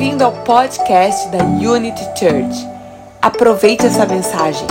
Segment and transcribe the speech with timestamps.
[0.00, 2.66] Bem-vindo ao podcast da Unity Church.
[3.20, 4.66] Aproveite essa mensagem.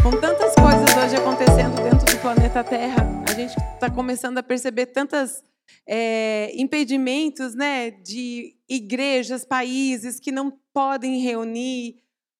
[0.00, 4.86] Com tantas coisas hoje acontecendo dentro do planeta Terra, a gente está começando a perceber
[4.86, 5.42] tantos
[5.84, 11.96] é, impedimentos, né, de igrejas, países que não podem reunir,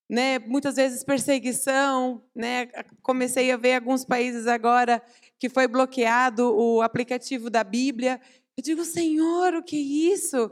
[0.09, 2.69] né, muitas vezes perseguição, né,
[3.03, 5.03] comecei a ver alguns países agora
[5.37, 8.21] que foi bloqueado o aplicativo da Bíblia.
[8.59, 10.51] Eu digo, Senhor, o que é isso?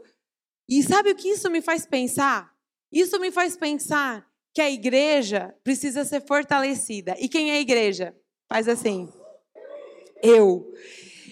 [0.69, 2.55] E sabe o que isso me faz pensar?
[2.92, 4.24] Isso me faz pensar
[4.55, 7.16] que a igreja precisa ser fortalecida.
[7.19, 8.16] E quem é a igreja?
[8.48, 9.12] Faz assim.
[10.23, 10.73] Eu.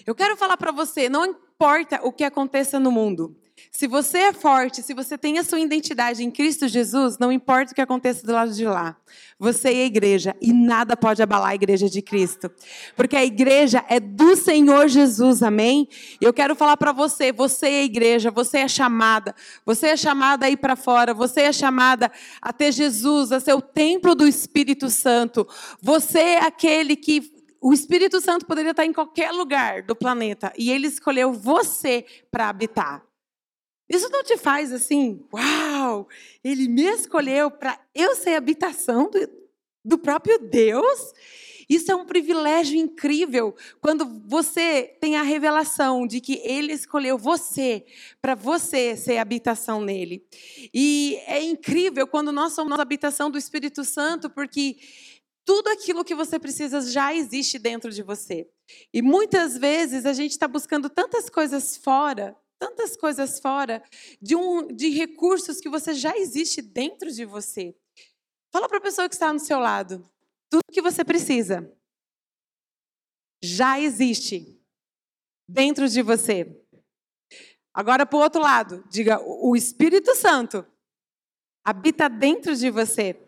[0.05, 3.39] Eu quero falar para você, não importa o que aconteça no mundo.
[3.75, 7.73] Se você é forte, se você tem a sua identidade em Cristo Jesus, não importa
[7.73, 8.95] o que aconteça do lado de lá.
[9.37, 12.49] Você é a igreja e nada pode abalar a igreja de Cristo.
[12.95, 15.89] Porque a igreja é do Senhor Jesus, amém?
[16.21, 19.35] E eu quero falar para você, você é a igreja, você é chamada.
[19.65, 22.09] Você é chamada a ir para fora, você é chamada
[22.41, 25.45] a ter Jesus, a ser o templo do Espírito Santo.
[25.81, 30.71] Você é aquele que o Espírito Santo poderia estar em qualquer lugar do planeta e
[30.71, 33.03] ele escolheu você para habitar.
[33.87, 36.07] Isso não te faz assim, uau,
[36.43, 39.29] ele me escolheu para eu ser habitação do,
[39.83, 41.13] do próprio Deus?
[41.69, 47.85] Isso é um privilégio incrível quando você tem a revelação de que Ele escolheu você
[48.21, 50.23] para você ser habitação nele.
[50.73, 54.77] E é incrível quando nós somos a habitação do Espírito Santo, porque
[55.43, 58.47] tudo aquilo que você precisa já existe dentro de você.
[58.93, 63.83] E muitas vezes a gente está buscando tantas coisas fora tantas coisas fora
[64.21, 67.75] de, um, de recursos que você já existe dentro de você.
[68.51, 70.09] Fala para a pessoa que está no seu lado.
[70.49, 71.71] Tudo que você precisa
[73.43, 74.59] já existe
[75.47, 76.61] dentro de você.
[77.73, 80.65] Agora, para o outro lado, diga: o Espírito Santo
[81.63, 83.21] habita dentro de você.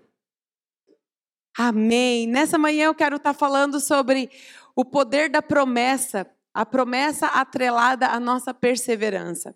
[1.58, 2.28] Amém.
[2.28, 4.30] Nessa manhã eu quero estar falando sobre
[4.76, 9.56] o poder da promessa a promessa atrelada à nossa perseverança.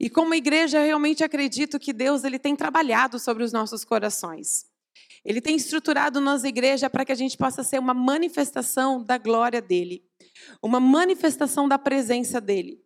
[0.00, 4.64] E como igreja, eu realmente acredito que Deus ele tem trabalhado sobre os nossos corações.
[5.22, 9.60] Ele tem estruturado nossa igreja para que a gente possa ser uma manifestação da glória
[9.60, 10.02] dele,
[10.62, 12.80] uma manifestação da presença dele.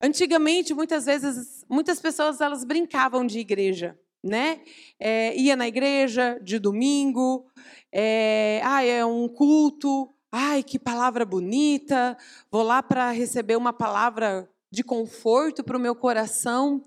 [0.00, 4.60] Antigamente, muitas vezes, muitas pessoas elas brincavam de igreja, né?
[5.00, 7.44] É, ia na igreja de domingo,
[7.92, 12.14] é, ah, é um culto, Ai, que palavra bonita!
[12.50, 16.84] Vou lá para receber uma palavra de conforto para o meu coração.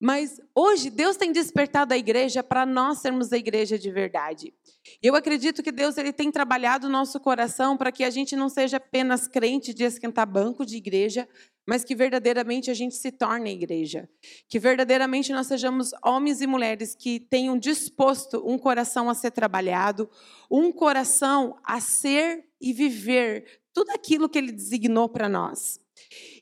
[0.00, 4.54] Mas hoje Deus tem despertado a igreja para nós sermos a igreja de verdade.
[5.02, 8.48] Eu acredito que Deus ele tem trabalhado o nosso coração para que a gente não
[8.48, 11.28] seja apenas crente de esquentar banco de igreja,
[11.68, 14.08] mas que verdadeiramente a gente se torne igreja.
[14.48, 20.08] Que verdadeiramente nós sejamos homens e mulheres que tenham disposto um coração a ser trabalhado,
[20.50, 25.80] um coração a ser e viver tudo aquilo que ele designou para nós.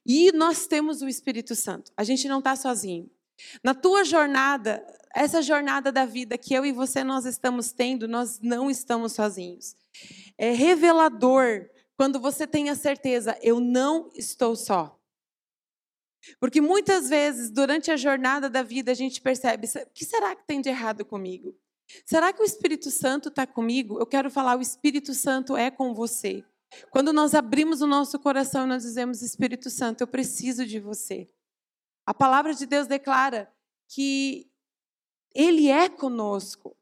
[0.04, 1.90] E nós temos o Espírito Santo.
[1.96, 3.10] A gente não está sozinho.
[3.64, 8.38] Na tua jornada, essa jornada da vida que eu e você nós estamos tendo, nós
[8.40, 9.74] não estamos sozinhos.
[10.36, 14.98] É revelador quando você tem a certeza, eu não estou só.
[16.38, 20.46] Porque muitas vezes, durante a jornada da vida, a gente percebe: o que será que
[20.46, 21.54] tem de errado comigo?
[22.04, 23.98] Será que o Espírito Santo está comigo?
[23.98, 26.44] Eu quero falar: o Espírito Santo é com você.
[26.90, 31.28] Quando nós abrimos o nosso coração, nós dizemos: Espírito Santo, eu preciso de você.
[32.06, 33.52] A palavra de Deus declara
[33.88, 34.50] que
[35.34, 36.76] Ele é conosco.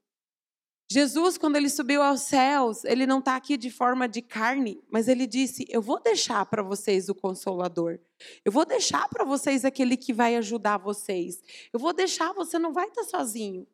[0.90, 5.06] Jesus, quando ele subiu aos céus, ele não está aqui de forma de carne, mas
[5.06, 7.98] ele disse: Eu vou deixar para vocês o consolador.
[8.42, 11.42] Eu vou deixar para vocês aquele que vai ajudar vocês.
[11.74, 13.66] Eu vou deixar, você não vai estar tá sozinho.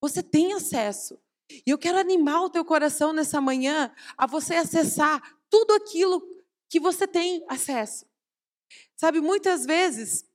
[0.00, 1.18] Você tem acesso.
[1.50, 6.22] E eu quero animar o teu coração nessa manhã a você acessar tudo aquilo
[6.68, 8.06] que você tem acesso.
[8.96, 10.26] Sabe, muitas vezes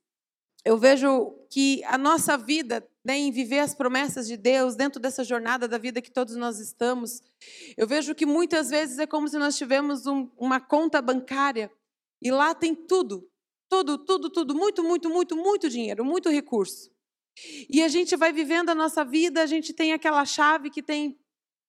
[0.64, 5.22] eu vejo que a nossa vida né, em viver as promessas de Deus dentro dessa
[5.22, 7.22] jornada da vida que todos nós estamos,
[7.76, 11.70] eu vejo que muitas vezes é como se nós tivéssemos um, uma conta bancária
[12.22, 13.28] e lá tem tudo,
[13.68, 16.90] tudo, tudo, tudo, muito, muito, muito, muito dinheiro, muito recurso.
[17.68, 21.18] E a gente vai vivendo a nossa vida, a gente tem aquela chave que tem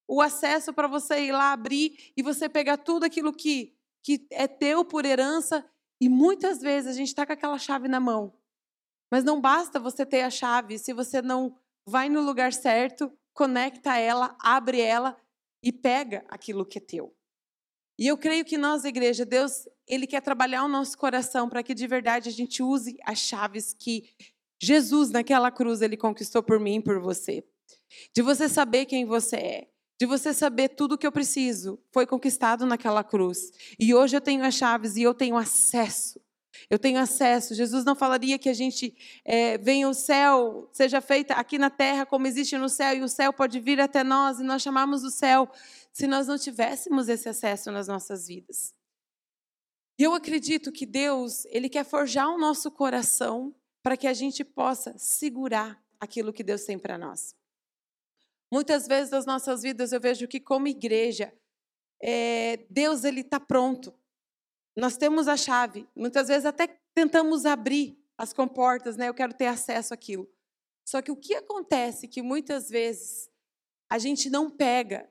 [0.07, 4.47] o acesso para você ir lá abrir e você pegar tudo aquilo que, que é
[4.47, 5.65] teu por herança.
[5.99, 8.33] E muitas vezes a gente está com aquela chave na mão.
[9.11, 11.57] Mas não basta você ter a chave se você não
[11.87, 15.17] vai no lugar certo, conecta ela, abre ela
[15.63, 17.15] e pega aquilo que é teu.
[17.97, 21.73] E eu creio que nós, igreja, Deus, ele quer trabalhar o nosso coração para que
[21.73, 24.09] de verdade a gente use as chaves que
[24.61, 27.43] Jesus naquela cruz ele conquistou por mim e por você.
[28.13, 29.67] De você saber quem você é,
[29.99, 33.51] de você saber tudo o que eu preciso, foi conquistado naquela cruz.
[33.79, 36.19] E hoje eu tenho as chaves e eu tenho acesso.
[36.69, 37.53] Eu tenho acesso.
[37.53, 42.05] Jesus não falaria que a gente é, venha o céu, seja feita aqui na terra
[42.05, 45.11] como existe no céu, e o céu pode vir até nós, e nós chamamos o
[45.11, 45.49] céu,
[45.93, 48.73] se nós não tivéssemos esse acesso nas nossas vidas.
[49.97, 53.55] E eu acredito que Deus, Ele quer forjar o nosso coração
[53.85, 57.35] para que a gente possa segurar aquilo que Deus tem para nós.
[58.51, 61.31] Muitas vezes nas nossas vidas eu vejo que como igreja,
[62.01, 63.93] é, Deus ele está pronto.
[64.75, 65.87] Nós temos a chave.
[65.95, 69.07] Muitas vezes até tentamos abrir as comportas, né?
[69.07, 70.27] Eu quero ter acesso àquilo.
[70.83, 73.29] Só que o que acontece que muitas vezes
[73.87, 75.07] a gente não pega,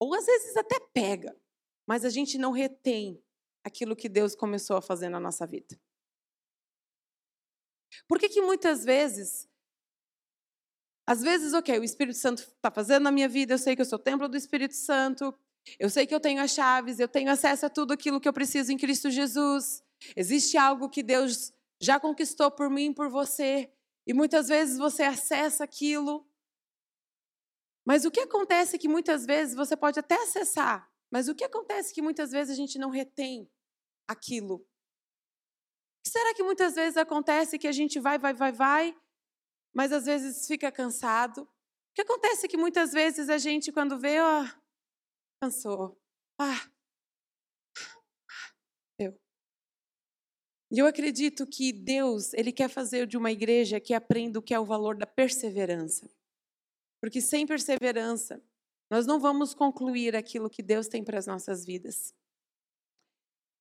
[0.00, 1.40] ou às vezes até pega,
[1.86, 3.22] mas a gente não retém
[3.62, 5.78] aquilo que Deus começou a fazer na nossa vida.
[8.06, 9.48] Por que, que muitas vezes,
[11.06, 13.86] às vezes, ok, o Espírito Santo está fazendo na minha vida, eu sei que eu
[13.86, 15.34] sou templo do Espírito Santo,
[15.78, 18.32] eu sei que eu tenho as chaves, eu tenho acesso a tudo aquilo que eu
[18.32, 19.82] preciso em Cristo Jesus.
[20.14, 23.72] Existe algo que Deus já conquistou por mim por você,
[24.06, 26.26] e muitas vezes você acessa aquilo.
[27.86, 31.44] Mas o que acontece é que muitas vezes você pode até acessar, mas o que
[31.44, 33.50] acontece é que muitas vezes a gente não retém
[34.06, 34.66] aquilo
[36.06, 38.96] será que muitas vezes acontece que a gente vai, vai, vai, vai,
[39.74, 41.42] mas às vezes fica cansado?
[41.42, 41.48] O
[41.94, 44.44] que acontece que muitas vezes a gente, quando vê, ó,
[45.40, 46.00] cansou.
[46.38, 46.68] Ah,
[48.98, 49.18] eu.
[50.70, 54.54] E eu acredito que Deus, Ele quer fazer de uma igreja que aprenda o que
[54.54, 56.10] é o valor da perseverança.
[57.00, 58.42] Porque sem perseverança,
[58.90, 62.14] nós não vamos concluir aquilo que Deus tem para as nossas vidas.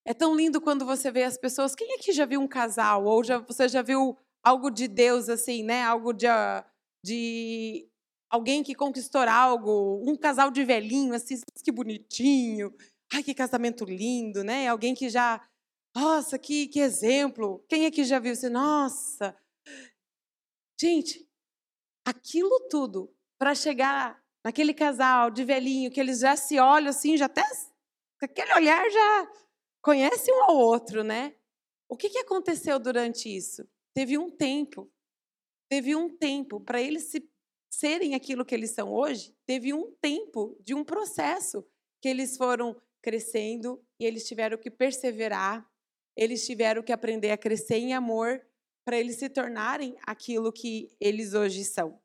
[0.06, 1.76] É tão lindo quando você vê as pessoas.
[1.76, 3.06] Quem aqui já viu um casal?
[3.06, 5.82] Ou já, você já viu algo de Deus, assim, né?
[5.84, 6.66] Algo de, ah,
[7.04, 7.88] de
[8.30, 12.74] alguém que conquistou algo, um casal de velhinho, assim, que bonitinho.
[13.14, 14.68] Ai, que casamento lindo, né?
[14.68, 15.42] Alguém que já.
[15.96, 17.64] Nossa, que, que exemplo.
[17.70, 18.50] Quem aqui já viu assim?
[18.50, 19.36] Nossa.
[20.80, 21.26] Gente,
[22.06, 27.26] aquilo tudo para chegar naquele casal de velhinho, que eles já se olham assim, já
[27.26, 27.44] até.
[28.22, 29.28] Aquele olhar já
[29.84, 31.36] conhece um ao outro, né?
[31.90, 33.68] O que, que aconteceu durante isso?
[33.94, 34.92] Teve um tempo,
[35.70, 37.30] teve um tempo para eles se,
[37.70, 41.64] serem aquilo que eles são hoje, teve um tempo de um processo
[42.02, 45.70] que eles foram crescendo e eles tiveram que perseverar,
[46.16, 48.42] eles tiveram que aprender a crescer em amor
[48.86, 52.02] para eles se tornarem aquilo que eles hoje são.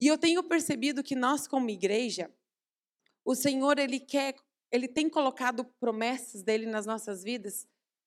[0.00, 2.34] E eu tenho percebido que nós como igreja,
[3.24, 4.34] o Senhor ele quer
[4.70, 7.66] ele tem colocado promessas dele nas nossas vidas,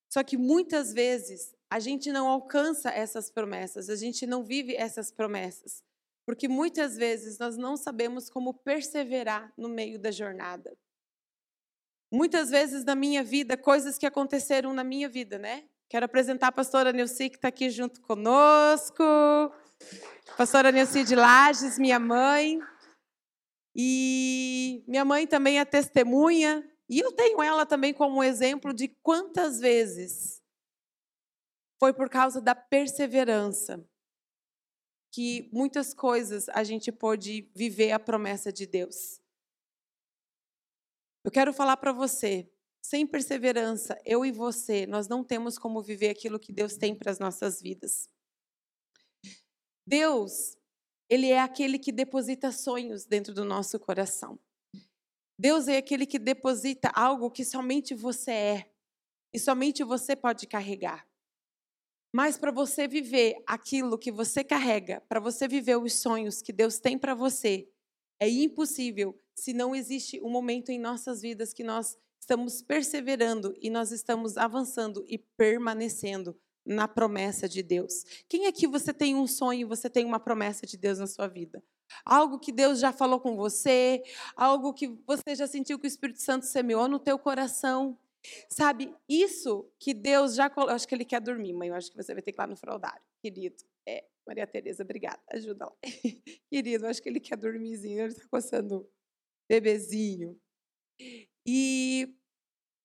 [0.09, 5.11] só que muitas vezes a gente não alcança essas promessas, a gente não vive essas
[5.11, 5.83] promessas,
[6.25, 10.77] porque muitas vezes nós não sabemos como perseverar no meio da jornada.
[12.11, 15.63] Muitas vezes na minha vida, coisas que aconteceram na minha vida, né?
[15.89, 19.03] Quero apresentar a pastora Nilce, que está aqui junto conosco.
[20.37, 22.59] Pastora Nilce de Lages, minha mãe.
[23.75, 29.59] E minha mãe também é testemunha, e eu tenho ela também como exemplo de quantas
[29.59, 30.41] vezes
[31.79, 33.83] foi por causa da perseverança
[35.11, 39.21] que muitas coisas a gente pôde viver a promessa de Deus.
[41.23, 46.09] Eu quero falar para você, sem perseverança, eu e você, nós não temos como viver
[46.09, 48.09] aquilo que Deus tem para as nossas vidas.
[49.85, 50.57] Deus,
[51.13, 54.39] ele é aquele que deposita sonhos dentro do nosso coração.
[55.37, 58.71] Deus é aquele que deposita algo que somente você é
[59.31, 61.07] e somente você pode carregar.
[62.11, 66.79] Mas para você viver aquilo que você carrega, para você viver os sonhos que Deus
[66.79, 67.69] tem para você,
[68.19, 73.69] é impossível se não existe um momento em nossas vidas que nós estamos perseverando e
[73.69, 78.03] nós estamos avançando e permanecendo na promessa de Deus.
[78.27, 81.63] Quem aqui você tem um sonho, você tem uma promessa de Deus na sua vida?
[82.05, 84.03] Algo que Deus já falou com você,
[84.35, 87.97] algo que você já sentiu que o Espírito Santo semeou no teu coração.
[88.49, 90.73] Sabe, isso que Deus já colocou.
[90.73, 91.69] Acho que ele quer dormir, mãe.
[91.69, 93.57] Eu acho que você vai ter que ir lá no fraldário, querido.
[93.85, 95.19] É, Maria Tereza, obrigada.
[95.31, 95.73] Ajuda lá.
[96.49, 97.99] querido, acho que ele quer dormirzinho.
[97.99, 98.89] Ele está coçando
[99.49, 100.39] bebezinho.
[101.45, 102.15] E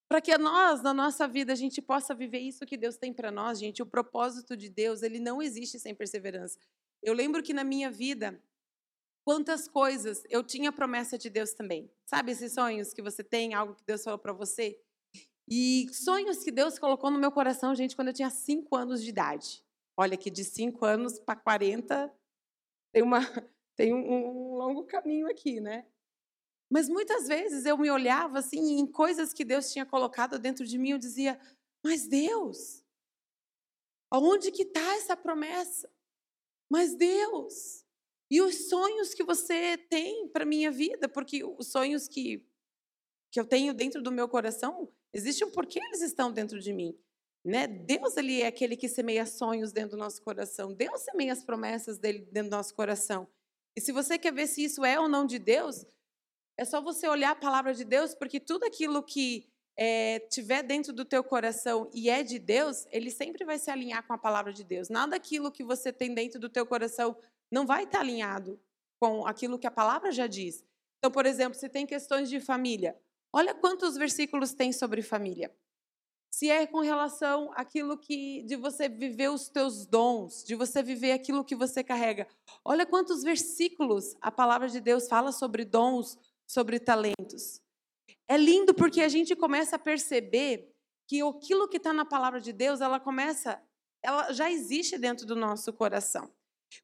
[0.08, 3.30] para que nós, na nossa vida, a gente possa viver isso que Deus tem para
[3.30, 3.82] nós, gente.
[3.82, 6.58] O propósito de Deus, ele não existe sem perseverança.
[7.02, 8.42] Eu lembro que na minha vida,
[9.22, 11.90] quantas coisas eu tinha promessa de Deus também.
[12.06, 14.80] Sabe esses sonhos que você tem, algo que Deus falou para você?
[15.46, 19.10] E sonhos que Deus colocou no meu coração, gente, quando eu tinha 5 anos de
[19.10, 19.62] idade.
[19.96, 22.10] Olha que de 5 anos para 40
[22.92, 23.18] tem, uma,
[23.76, 25.86] tem um, um longo caminho aqui, né?
[26.70, 30.78] Mas muitas vezes eu me olhava assim em coisas que Deus tinha colocado dentro de
[30.78, 31.40] mim, eu dizia:
[31.84, 32.84] "Mas Deus,
[34.10, 35.90] aonde que está essa promessa?
[36.70, 37.84] Mas Deus,
[38.30, 42.46] e os sonhos que você tem para minha vida, porque os sonhos que
[43.30, 46.98] que eu tenho dentro do meu coração, existe um porquê eles estão dentro de mim.
[47.44, 47.66] Né?
[47.66, 50.72] Deus ele é aquele que semeia sonhos dentro do nosso coração.
[50.72, 53.28] Deus semeia as promessas dele dentro do nosso coração.
[53.76, 55.84] E se você quer ver se isso é ou não de Deus,
[56.58, 60.92] é só você olhar a palavra de Deus, porque tudo aquilo que é, tiver dentro
[60.92, 64.52] do teu coração e é de Deus, ele sempre vai se alinhar com a palavra
[64.52, 64.88] de Deus.
[64.88, 67.16] Nada daquilo que você tem dentro do teu coração
[67.48, 68.60] não vai estar alinhado
[69.00, 70.64] com aquilo que a palavra já diz.
[70.98, 72.98] Então, por exemplo, se tem questões de família,
[73.32, 75.54] olha quantos versículos tem sobre família.
[76.28, 81.12] Se é com relação àquilo que de você viver os teus dons, de você viver
[81.12, 82.26] aquilo que você carrega.
[82.64, 87.60] Olha quantos versículos a palavra de Deus fala sobre dons, sobre talentos.
[88.26, 90.74] É lindo porque a gente começa a perceber
[91.06, 93.62] que aquilo que está na palavra de Deus, ela começa,
[94.02, 96.30] ela já existe dentro do nosso coração.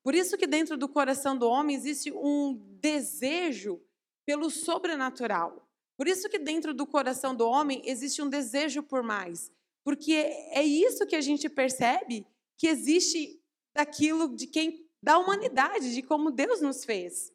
[0.03, 3.83] Por isso que dentro do coração do homem existe um desejo
[4.27, 5.69] pelo sobrenatural.
[5.97, 9.53] Por isso que dentro do coração do homem existe um desejo por mais.
[9.85, 13.41] Porque é isso que a gente percebe que existe
[13.75, 17.34] daquilo de quem da humanidade, de como Deus nos fez.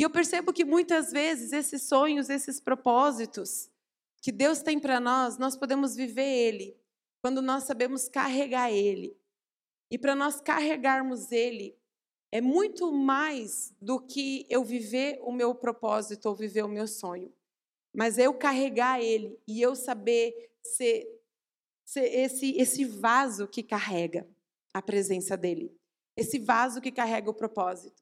[0.00, 3.70] E eu percebo que muitas vezes esses sonhos, esses propósitos
[4.22, 6.74] que Deus tem para nós, nós podemos viver ele
[7.20, 9.14] quando nós sabemos carregar ele.
[9.90, 11.76] E para nós carregarmos ele,
[12.32, 17.30] é muito mais do que eu viver o meu propósito ou viver o meu sonho.
[17.94, 21.06] Mas é eu carregar ele e eu saber ser,
[21.84, 24.26] ser esse, esse vaso que carrega
[24.72, 25.78] a presença dele.
[26.16, 27.99] Esse vaso que carrega o propósito.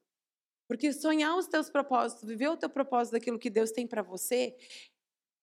[0.69, 4.55] Porque sonhar os teus propósitos, viver o teu propósito daquilo que Deus tem para você,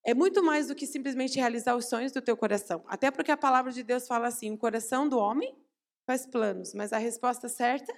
[0.05, 2.85] é muito mais do que simplesmente realizar os sonhos do teu coração.
[2.87, 5.53] Até porque a palavra de Deus fala assim: o coração do homem
[6.07, 7.93] faz planos, mas a resposta certa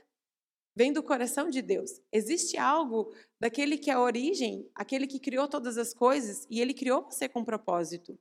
[0.75, 2.01] vem do coração de Deus.
[2.11, 6.73] Existe algo daquele que é a origem, aquele que criou todas as coisas, e ele
[6.73, 8.19] criou você com propósito.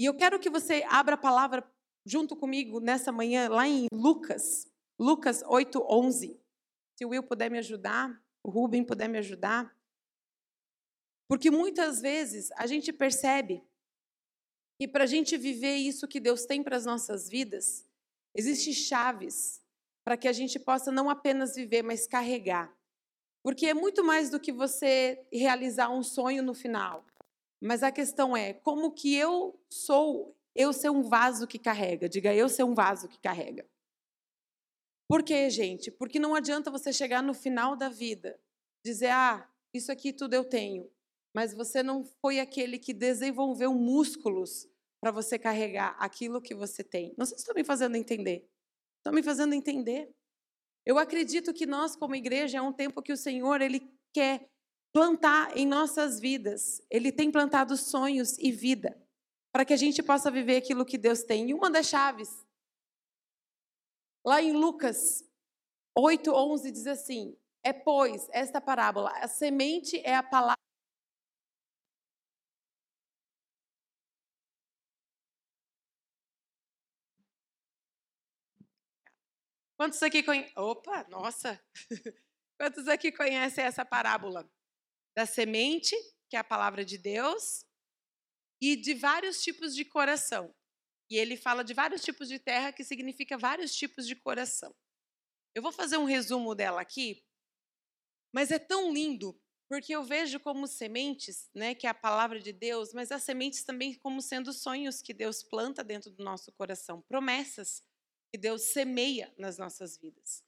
[0.00, 1.64] E eu quero que você abra a palavra
[2.04, 4.66] junto comigo nessa manhã, lá em Lucas,
[4.98, 6.41] Lucas 8, 11.
[7.02, 9.76] Se o Will puder me ajudar, o Ruben puder me ajudar.
[11.28, 13.60] Porque muitas vezes a gente percebe
[14.78, 17.84] que para a gente viver isso que Deus tem para as nossas vidas,
[18.34, 19.60] Existem chaves
[20.04, 22.72] para que a gente possa não apenas viver, mas carregar.
[23.42, 27.04] Porque é muito mais do que você realizar um sonho no final.
[27.60, 32.08] Mas a questão é como que eu sou, eu ser um vaso que carrega.
[32.08, 33.68] Diga eu ser um vaso que carrega.
[35.12, 35.90] Por quê, gente?
[35.90, 38.40] Porque não adianta você chegar no final da vida,
[38.82, 40.90] dizer, ah, isso aqui tudo eu tenho.
[41.36, 44.66] Mas você não foi aquele que desenvolveu músculos
[45.02, 47.12] para você carregar aquilo que você tem.
[47.18, 48.48] Não sei se estão me fazendo entender.
[49.00, 50.10] Estão me fazendo entender?
[50.86, 54.48] Eu acredito que nós, como igreja, é um tempo que o Senhor ele quer
[54.94, 56.80] plantar em nossas vidas.
[56.88, 58.98] Ele tem plantado sonhos e vida
[59.52, 61.50] para que a gente possa viver aquilo que Deus tem.
[61.50, 62.46] E uma das chaves,
[64.24, 65.24] lá em Lucas
[65.96, 70.56] 8, 11, diz assim: É, pois, esta parábola, a semente é a palavra
[79.76, 80.52] Quantos aqui conhecem?
[80.56, 81.60] Opa, nossa!
[82.56, 84.48] Quantos aqui conhecem essa parábola?
[85.16, 85.96] Da semente,
[86.30, 87.66] que é a palavra de Deus,
[88.60, 90.54] e de vários tipos de coração.
[91.12, 94.74] E ele fala de vários tipos de terra, que significa vários tipos de coração.
[95.54, 97.22] Eu vou fazer um resumo dela aqui,
[98.34, 99.38] mas é tão lindo,
[99.68, 103.62] porque eu vejo como sementes, né, que é a palavra de Deus, mas as sementes
[103.62, 107.84] também como sendo sonhos que Deus planta dentro do nosso coração, promessas
[108.32, 110.42] que Deus semeia nas nossas vidas.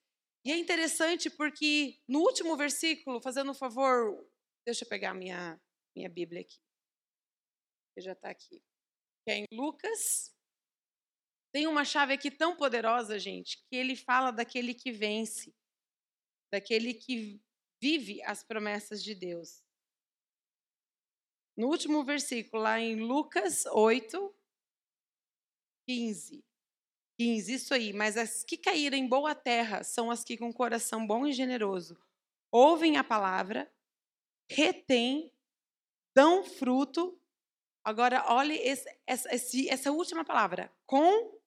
[0.47, 4.27] E é interessante porque no último versículo, fazendo um favor,
[4.65, 5.61] deixa eu pegar minha,
[5.95, 6.59] minha Bíblia aqui.
[7.95, 8.65] Que já está aqui.
[9.27, 10.35] Que é em Lucas.
[11.55, 15.55] Tem uma chave aqui tão poderosa, gente, que ele fala daquele que vence,
[16.53, 17.41] daquele que
[17.81, 19.63] vive as promessas de Deus.
[21.57, 24.35] No último versículo, lá em Lucas 8,
[25.89, 26.45] 15.
[27.21, 27.93] 15, isso aí.
[27.93, 31.97] Mas as que caíram em boa terra são as que com coração bom e generoso
[32.51, 33.73] ouvem a palavra,
[34.51, 35.33] retêm,
[36.17, 37.17] dão fruto.
[37.85, 39.29] Agora, olhe esse, essa,
[39.69, 41.44] essa última palavra, com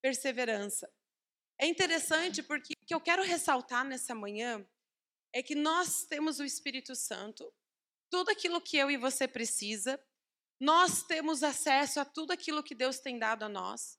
[0.00, 0.90] perseverança.
[1.60, 4.64] É interessante porque o que eu quero ressaltar nessa manhã
[5.32, 7.52] é que nós temos o Espírito Santo,
[8.10, 10.02] tudo aquilo que eu e você precisa,
[10.60, 13.98] nós temos acesso a tudo aquilo que Deus tem dado a nós.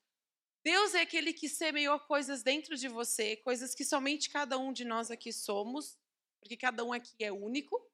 [0.63, 4.83] Deus é aquele que semeou coisas dentro de você, coisas que somente cada um de
[4.83, 5.97] nós aqui somos,
[6.41, 7.89] porque cada um aqui é único.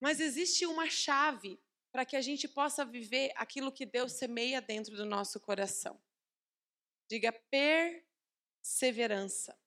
[0.00, 1.60] Mas existe uma chave
[1.92, 6.00] para que a gente possa viver aquilo que Deus semeia dentro do nosso coração.
[7.10, 7.32] Diga
[8.62, 9.58] perseverança.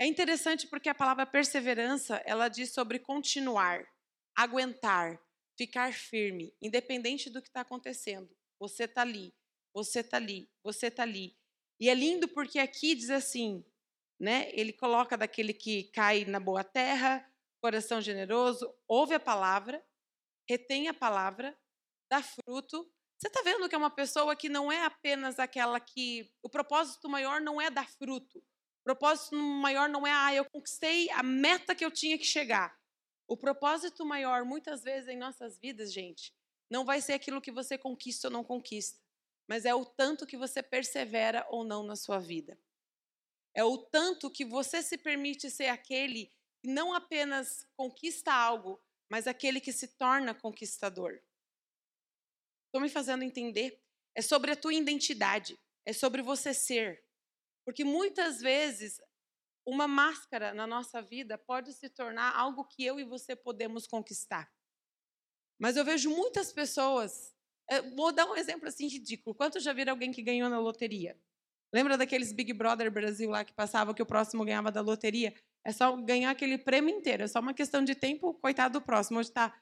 [0.00, 3.86] É interessante porque a palavra perseverança, ela diz sobre continuar,
[4.34, 5.20] aguentar,
[5.54, 8.34] ficar firme, independente do que está acontecendo.
[8.58, 9.34] Você está ali,
[9.74, 11.36] você está ali, você está ali.
[11.78, 13.62] E é lindo porque aqui diz assim,
[14.18, 14.50] né?
[14.52, 17.30] Ele coloca daquele que cai na boa terra,
[17.60, 19.84] coração generoso, ouve a palavra,
[20.48, 21.54] retém a palavra,
[22.10, 22.90] dá fruto.
[23.18, 26.32] Você está vendo que é uma pessoa que não é apenas aquela que.
[26.40, 28.38] O propósito maior não é dar fruto.
[28.38, 32.78] O propósito maior não é, ah, eu conquistei a meta que eu tinha que chegar.
[33.26, 36.32] O propósito maior, muitas vezes em nossas vidas, gente,
[36.70, 39.00] não vai ser aquilo que você conquista ou não conquista,
[39.48, 42.58] mas é o tanto que você persevera ou não na sua vida.
[43.52, 46.32] É o tanto que você se permite ser aquele
[46.62, 51.20] que não apenas conquista algo, mas aquele que se torna conquistador.
[52.68, 53.80] Estou me fazendo entender?
[54.14, 57.02] É sobre a tua identidade, é sobre você ser.
[57.64, 59.00] Porque muitas vezes
[59.66, 64.50] uma máscara na nossa vida pode se tornar algo que eu e você podemos conquistar.
[65.58, 67.34] Mas eu vejo muitas pessoas.
[67.70, 69.34] Eh, vou dar um exemplo assim ridículo.
[69.34, 71.18] Quantos já viram alguém que ganhou na loteria?
[71.72, 75.34] Lembra daqueles Big Brother Brasil lá que passava que o próximo ganhava da loteria?
[75.64, 77.24] É só ganhar aquele prêmio inteiro.
[77.24, 79.18] É só uma questão de tempo, coitado do próximo.
[79.18, 79.54] Hoje está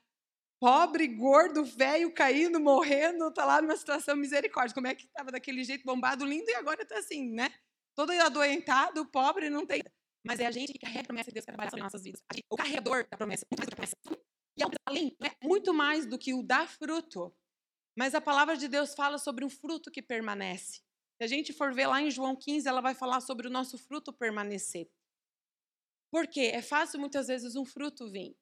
[0.59, 4.73] pobre, gordo, velho, caindo, morrendo, está lá numa situação misericórdia.
[4.73, 7.53] Como é que estava daquele jeito bombado, lindo, e agora está assim, né?
[7.95, 9.83] Todo adoentado, pobre, não tem.
[10.25, 12.21] Mas é a gente que carrega a promessa de Deus que trabalha nossas vidas.
[12.49, 13.95] o carregador da promessa, muito mais promessa.
[14.57, 15.31] E é além, né?
[15.43, 17.33] muito mais do que o dar fruto.
[17.97, 20.81] Mas a palavra de Deus fala sobre um fruto que permanece.
[21.17, 23.77] Se a gente for ver lá em João 15, ela vai falar sobre o nosso
[23.77, 24.87] fruto permanecer.
[26.11, 26.51] Por quê?
[26.53, 28.35] É fácil muitas vezes um fruto vir.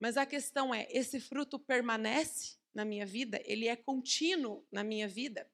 [0.00, 3.40] Mas a questão é: esse fruto permanece na minha vida?
[3.44, 5.50] Ele é contínuo na minha vida?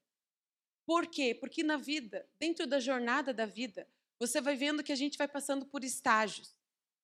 [0.86, 1.34] Por quê?
[1.34, 5.26] Porque na vida, dentro da jornada da vida, você vai vendo que a gente vai
[5.26, 6.54] passando por estágios.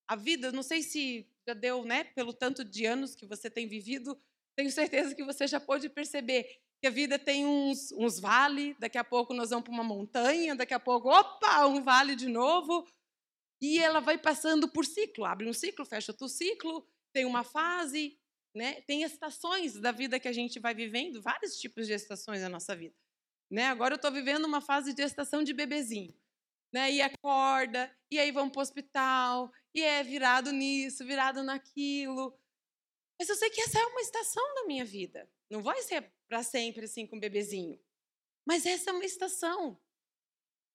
[0.07, 3.67] A vida, não sei se já deu, né, pelo tanto de anos que você tem
[3.67, 4.19] vivido,
[4.55, 8.97] tenho certeza que você já pôde perceber que a vida tem uns, uns vales, daqui
[8.97, 12.87] a pouco nós vamos para uma montanha, daqui a pouco, opa, um vale de novo.
[13.61, 18.19] E ela vai passando por ciclo, abre um ciclo, fecha outro ciclo, tem uma fase,
[18.55, 18.81] né?
[18.81, 22.75] tem estações da vida que a gente vai vivendo, vários tipos de estações na nossa
[22.75, 22.95] vida.
[23.49, 23.65] Né?
[23.67, 26.13] Agora eu estou vivendo uma fase de estação de bebezinho.
[26.73, 26.91] Né?
[26.91, 32.37] E acorda, e aí vamos para o hospital, e é virado nisso, virado naquilo.
[33.19, 35.29] Mas eu sei que essa é uma estação da minha vida.
[35.49, 37.77] Não vai ser para sempre assim com o bebezinho.
[38.47, 39.79] Mas essa é uma estação.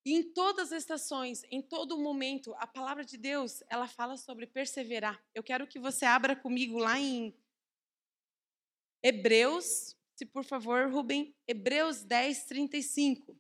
[0.07, 4.47] E em todas as estações, em todo momento, a palavra de Deus, ela fala sobre
[4.47, 5.21] perseverar.
[5.35, 7.37] Eu quero que você abra comigo lá em
[9.03, 13.37] Hebreus, se por favor, Rubem, Hebreus 10, 35.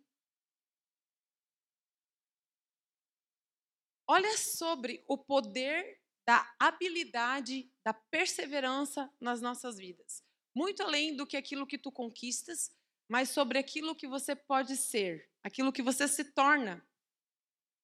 [4.08, 10.26] Olha sobre o poder da habilidade, da perseverança nas nossas vidas
[10.56, 12.70] muito além do que aquilo que tu conquistas,
[13.06, 16.84] mas sobre aquilo que você pode ser, aquilo que você se torna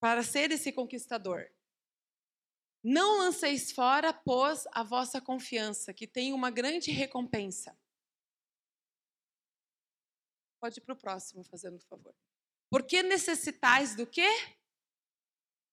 [0.01, 1.49] para ser esse conquistador.
[2.83, 7.79] Não lanceis fora, pois, a vossa confiança, que tem uma grande recompensa.
[10.61, 12.13] Pode ir para o próximo, fazendo favor.
[12.69, 14.29] Porque necessitais do quê?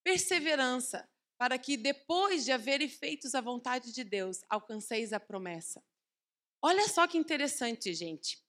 [0.04, 5.84] Perseverança, para que depois de haverem feitos a vontade de Deus, alcanceis a promessa.
[6.62, 8.48] Olha só que interessante, gente.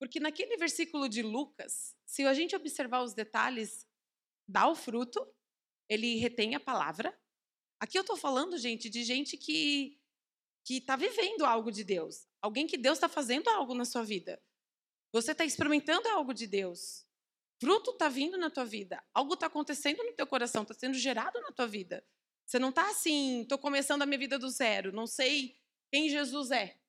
[0.00, 3.86] Porque naquele versículo de Lucas, se a gente observar os detalhes,
[4.48, 5.24] dá o fruto,
[5.88, 7.16] ele retém a palavra.
[7.78, 9.96] Aqui eu estou falando, gente, de gente que
[10.62, 12.28] que está vivendo algo de Deus.
[12.42, 14.40] Alguém que Deus está fazendo algo na sua vida.
[15.10, 17.06] Você está experimentando algo de Deus.
[17.58, 19.02] Fruto está vindo na tua vida.
[19.14, 22.06] Algo está acontecendo no teu coração, está sendo gerado na tua vida.
[22.46, 25.56] Você não está assim, estou começando a minha vida do zero, não sei
[25.90, 26.80] quem Jesus é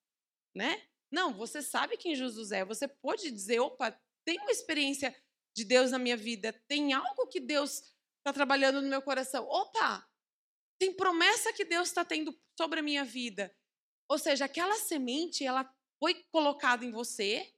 [0.54, 0.82] né?
[1.12, 2.64] Não, você sabe quem Jesus é.
[2.64, 3.92] Você pode dizer, opa,
[4.26, 5.16] tem uma experiência
[5.56, 7.82] de Deus na minha vida, tem algo que Deus
[8.20, 9.46] está trabalhando no meu coração.
[9.46, 10.08] Opa,
[10.80, 13.54] Tem promessa que Deus está tendo sobre a minha vida.
[14.10, 15.70] Ou seja, aquela semente, ela
[16.00, 17.54] foi colocada em você.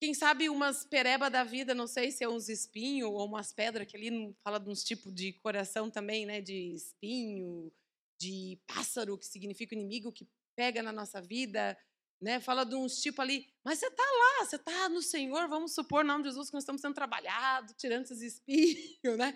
[0.00, 3.86] Quem sabe umas pereba da vida, não sei se é uns espinhos ou umas pedras,
[3.86, 6.40] que ali fala de uns tipos de coração também, né?
[6.40, 7.72] De espinho,
[8.20, 11.76] de pássaro, que significa inimigo, que pega na nossa vida,
[12.20, 12.40] né?
[12.40, 16.04] Fala de uns tipos ali, mas você está lá, você está no Senhor, vamos supor,
[16.04, 19.34] no nome de Jesus, que nós estamos sendo trabalhados, tirando esses espinhos, né?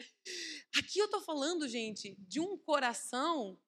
[0.77, 3.61] Aqui eu estou falando, gente, de um coração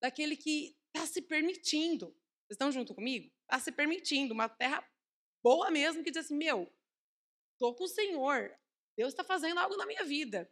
[0.00, 2.06] daquele que está se permitindo.
[2.06, 3.32] Vocês estão junto comigo?
[3.42, 4.86] Está se permitindo, uma terra
[5.42, 6.72] boa mesmo, que diz assim, meu,
[7.54, 8.56] estou com o Senhor,
[8.96, 10.50] Deus está fazendo algo na minha vida.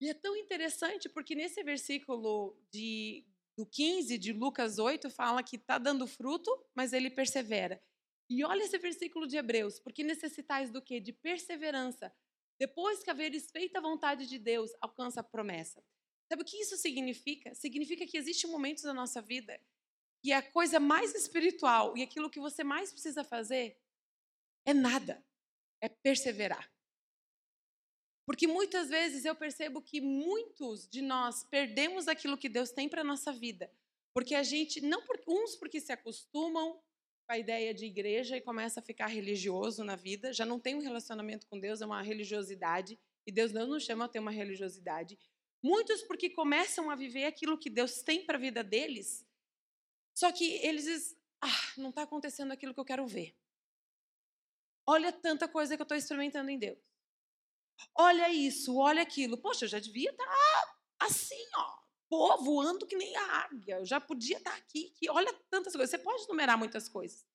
[0.00, 3.26] E é tão interessante porque nesse versículo de
[3.58, 7.82] do 15 de Lucas 8 fala que está dando fruto, mas ele persevera.
[8.30, 11.00] E olha esse versículo de Hebreus, porque necessitais do quê?
[11.00, 12.14] De perseverança.
[12.56, 15.84] Depois que haveres feito a vontade de Deus, alcança a promessa.
[16.28, 17.52] Sabe o que isso significa?
[17.52, 19.60] Significa que existem momentos da nossa vida
[20.22, 23.76] que a coisa mais espiritual e aquilo que você mais precisa fazer
[24.64, 25.24] é nada,
[25.80, 26.70] é perseverar.
[28.28, 33.02] Porque muitas vezes eu percebo que muitos de nós perdemos aquilo que Deus tem para
[33.02, 33.72] nossa vida.
[34.12, 38.42] Porque a gente, não por, uns porque se acostumam com a ideia de igreja e
[38.42, 42.02] começa a ficar religioso na vida, já não tem um relacionamento com Deus, é uma
[42.02, 45.18] religiosidade, e Deus não nos chama a ter uma religiosidade.
[45.62, 49.26] Muitos porque começam a viver aquilo que Deus tem para a vida deles,
[50.14, 53.34] só que eles dizem, ah, não está acontecendo aquilo que eu quero ver.
[54.86, 56.87] Olha tanta coisa que eu estou experimentando em Deus.
[57.94, 59.36] Olha isso, olha aquilo.
[59.38, 61.78] Poxa, eu já devia estar tá assim, ó.
[62.08, 63.76] Pô, voando que nem a águia.
[63.76, 64.90] Eu já podia estar tá aqui.
[64.96, 65.90] Que olha tantas coisas.
[65.90, 67.26] Você pode numerar muitas coisas.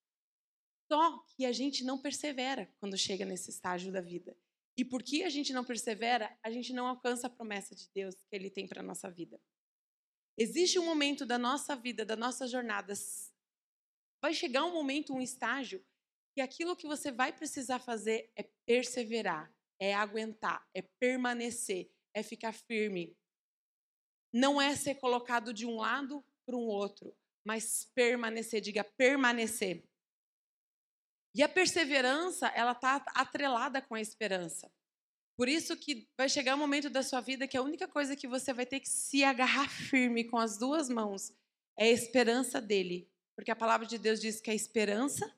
[0.92, 4.36] Só que a gente não persevera quando chega nesse estágio da vida.
[4.76, 8.36] E porque a gente não persevera, a gente não alcança a promessa de Deus que
[8.36, 9.40] Ele tem para a nossa vida.
[10.38, 12.94] Existe um momento da nossa vida, da nossa jornada,
[14.20, 15.86] vai chegar um momento, um estágio,
[16.34, 19.54] que aquilo que você vai precisar fazer é perseverar
[19.84, 23.18] é aguentar, é permanecer, é ficar firme.
[24.34, 27.14] Não é ser colocado de um lado para um outro,
[27.46, 29.84] mas permanecer, diga permanecer.
[31.36, 34.72] E a perseverança, ela está atrelada com a esperança.
[35.36, 38.28] Por isso que vai chegar um momento da sua vida que a única coisa que
[38.28, 41.34] você vai ter que se agarrar firme com as duas mãos
[41.78, 43.12] é a esperança dele.
[43.36, 45.36] Porque a palavra de Deus diz que a esperança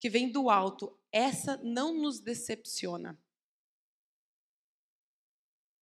[0.00, 3.16] que vem do alto, essa não nos decepciona.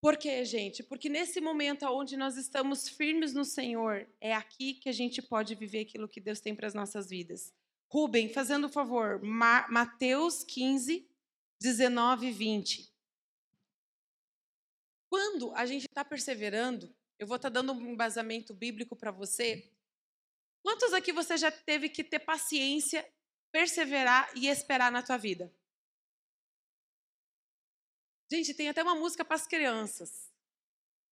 [0.03, 0.83] Por quê, gente?
[0.83, 5.55] Porque nesse momento onde nós estamos firmes no Senhor, é aqui que a gente pode
[5.55, 7.53] viver aquilo que Deus tem para as nossas vidas.
[7.87, 11.09] Rubem, fazendo o um favor, Ma Mateus 15,
[11.57, 12.93] 19 e 20.
[15.07, 19.71] Quando a gente está perseverando, eu vou estar tá dando um embasamento bíblico para você.
[20.61, 23.09] Quantos aqui você já teve que ter paciência,
[23.53, 25.49] perseverar e esperar na tua vida?
[28.33, 30.33] Gente, tem até uma música para as crianças.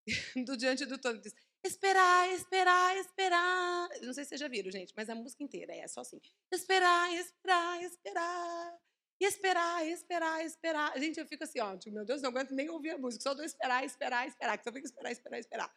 [0.43, 1.21] do Diante do Todo.
[1.21, 3.89] Diz, esperar, esperar, esperar.
[4.01, 6.19] Não sei se vocês já viram, gente, mas a música inteira é só assim.
[6.51, 8.79] Esperar, esperar, esperar.
[9.19, 10.99] E esperar, esperar, esperar.
[10.99, 13.21] Gente, eu fico assim, ó, tipo, meu Deus, não aguento nem ouvir a música.
[13.21, 14.57] Só do esperar, esperar, esperar.
[14.57, 15.75] Que só fico esperar, esperar, esperar.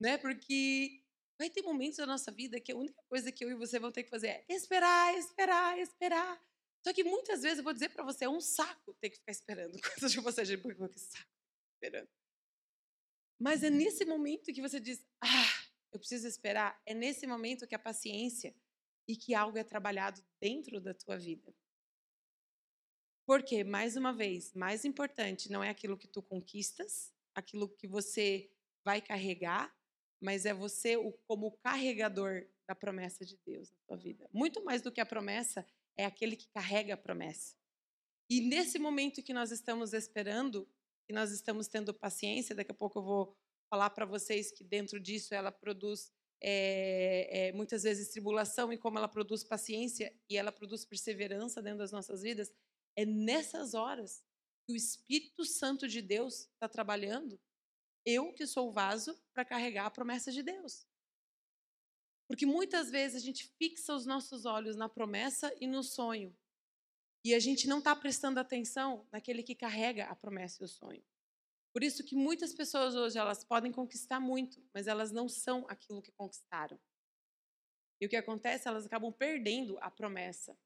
[0.00, 0.18] Né?
[0.18, 1.02] Porque
[1.36, 3.90] vai ter momentos da nossa vida que a única coisa que eu e você vão
[3.90, 6.40] ter que fazer é esperar, esperar, esperar.
[6.86, 9.32] Só que muitas vezes eu vou dizer para você, é um saco ter que ficar
[9.32, 11.28] esperando coisas de você, porque que saco
[11.74, 12.08] esperando.
[13.40, 16.80] Mas é nesse momento que você diz, ah, eu preciso esperar.
[16.86, 18.54] É nesse momento que a paciência
[19.08, 21.52] e que algo é trabalhado dentro da tua vida.
[23.26, 28.48] Porque, mais uma vez, mais importante não é aquilo que tu conquistas, aquilo que você
[28.84, 29.76] vai carregar,
[30.22, 30.94] mas é você
[31.26, 34.30] como carregador da promessa de Deus na tua vida.
[34.32, 35.66] Muito mais do que a promessa,
[35.98, 37.54] é aquele que carrega a promessa.
[38.28, 40.68] E nesse momento que nós estamos esperando,
[41.06, 43.36] que nós estamos tendo paciência, daqui a pouco eu vou
[43.70, 46.10] falar para vocês que dentro disso ela produz
[46.42, 51.78] é, é, muitas vezes tribulação e como ela produz paciência e ela produz perseverança dentro
[51.78, 52.52] das nossas vidas,
[52.96, 54.22] é nessas horas
[54.66, 57.40] que o Espírito Santo de Deus está trabalhando,
[58.04, 60.86] eu que sou o vaso para carregar a promessa de Deus.
[62.26, 66.36] Porque muitas vezes a gente fixa os nossos olhos na promessa e no sonho.
[67.24, 71.04] E a gente não está prestando atenção naquele que carrega a promessa e o sonho.
[71.72, 76.00] Por isso que muitas pessoas hoje elas podem conquistar muito, mas elas não são aquilo
[76.00, 76.80] que conquistaram.
[78.00, 78.68] E o que acontece?
[78.68, 80.56] Elas acabam perdendo a promessa.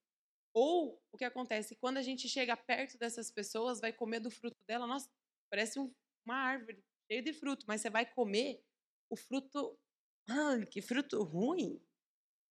[0.53, 1.77] Ou o que acontece?
[1.77, 5.09] Quando a gente chega perto dessas pessoas, vai comer do fruto dela, nossa,
[5.49, 5.93] parece um,
[6.25, 8.65] uma árvore cheia de fruto, mas você vai comer,
[9.09, 9.79] o fruto.
[10.31, 11.83] Ah, que fruto ruim!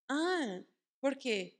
[0.09, 0.61] Ah,
[1.01, 1.57] por quê?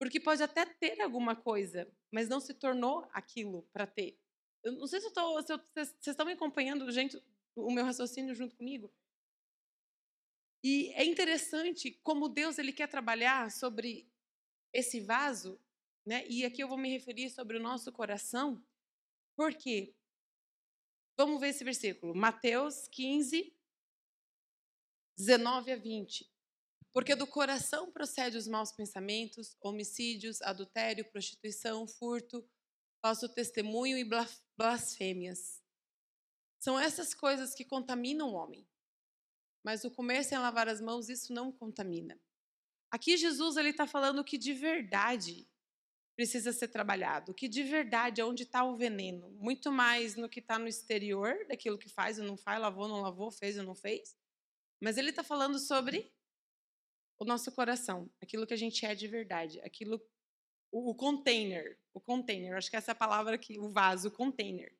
[0.00, 4.18] Porque pode até ter alguma coisa, mas não se tornou aquilo para ter.
[4.64, 7.22] Eu não sei se, tô, se eu, vocês estão me acompanhando, gente,
[7.54, 8.92] o meu raciocínio junto comigo.
[10.64, 14.10] E é interessante como Deus ele quer trabalhar sobre
[14.72, 15.60] esse vaso,
[16.04, 16.26] né?
[16.26, 18.60] E aqui eu vou me referir sobre o nosso coração,
[19.36, 19.94] porque
[21.16, 23.53] vamos ver esse versículo, Mateus 15,
[25.16, 26.30] 19 a 20.
[26.92, 32.48] Porque do coração procede os maus pensamentos, homicídios, adultério, prostituição, furto,
[33.02, 34.08] falso testemunho e
[34.56, 35.60] blasfêmias.
[36.60, 38.66] São essas coisas que contaminam o homem.
[39.64, 42.18] Mas o comer sem lavar as mãos, isso não contamina.
[42.90, 45.48] Aqui Jesus ele está falando que de verdade
[46.14, 50.38] precisa ser trabalhado, que de verdade é onde está o veneno, muito mais no que
[50.38, 53.74] está no exterior, daquilo que faz ou não faz, lavou, não lavou, fez ou não
[53.74, 54.16] fez.
[54.80, 56.12] Mas ele está falando sobre
[57.18, 60.00] o nosso coração, aquilo que a gente é de verdade, aquilo
[60.74, 64.12] o, o container, o container, acho que essa é a palavra aqui, o vaso, o
[64.12, 64.76] container.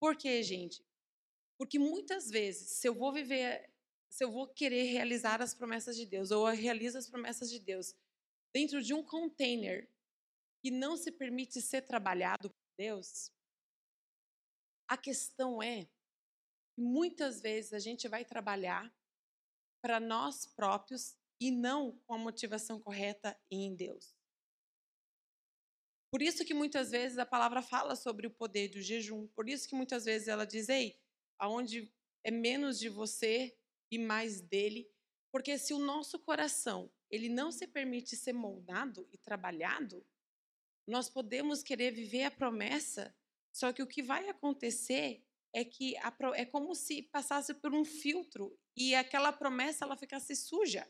[0.00, 0.82] Por quê, gente?
[1.58, 3.70] Porque muitas vezes, se eu vou viver,
[4.10, 7.60] se eu vou querer realizar as promessas de Deus, ou eu realizo as promessas de
[7.60, 7.94] Deus
[8.54, 9.90] dentro de um container
[10.62, 13.30] que não se permite ser trabalhado por Deus,
[14.88, 18.90] a questão é que muitas vezes a gente vai trabalhar
[19.86, 24.16] para nós próprios e não com a motivação correta em Deus.
[26.10, 29.28] Por isso que muitas vezes a palavra fala sobre o poder do jejum.
[29.28, 30.98] Por isso que muitas vezes ela diz, ei,
[31.38, 31.88] aonde
[32.24, 33.56] é menos de você
[33.88, 34.90] e mais dele.
[35.30, 40.04] Porque se o nosso coração ele não se permite ser moldado e trabalhado,
[40.84, 43.14] nós podemos querer viver a promessa,
[43.52, 47.84] só que o que vai acontecer é que a, é como se passasse por um
[47.84, 50.86] filtro e aquela promessa ela ficasse suja.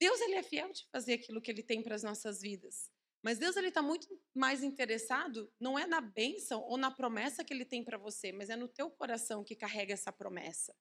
[0.00, 2.90] Deus ele é fiel de fazer aquilo que ele tem para as nossas vidas.
[3.22, 7.54] Mas Deus ele está muito mais interessado não é na bênção ou na promessa que
[7.54, 10.76] ele tem para você, mas é no teu coração que carrega essa promessa.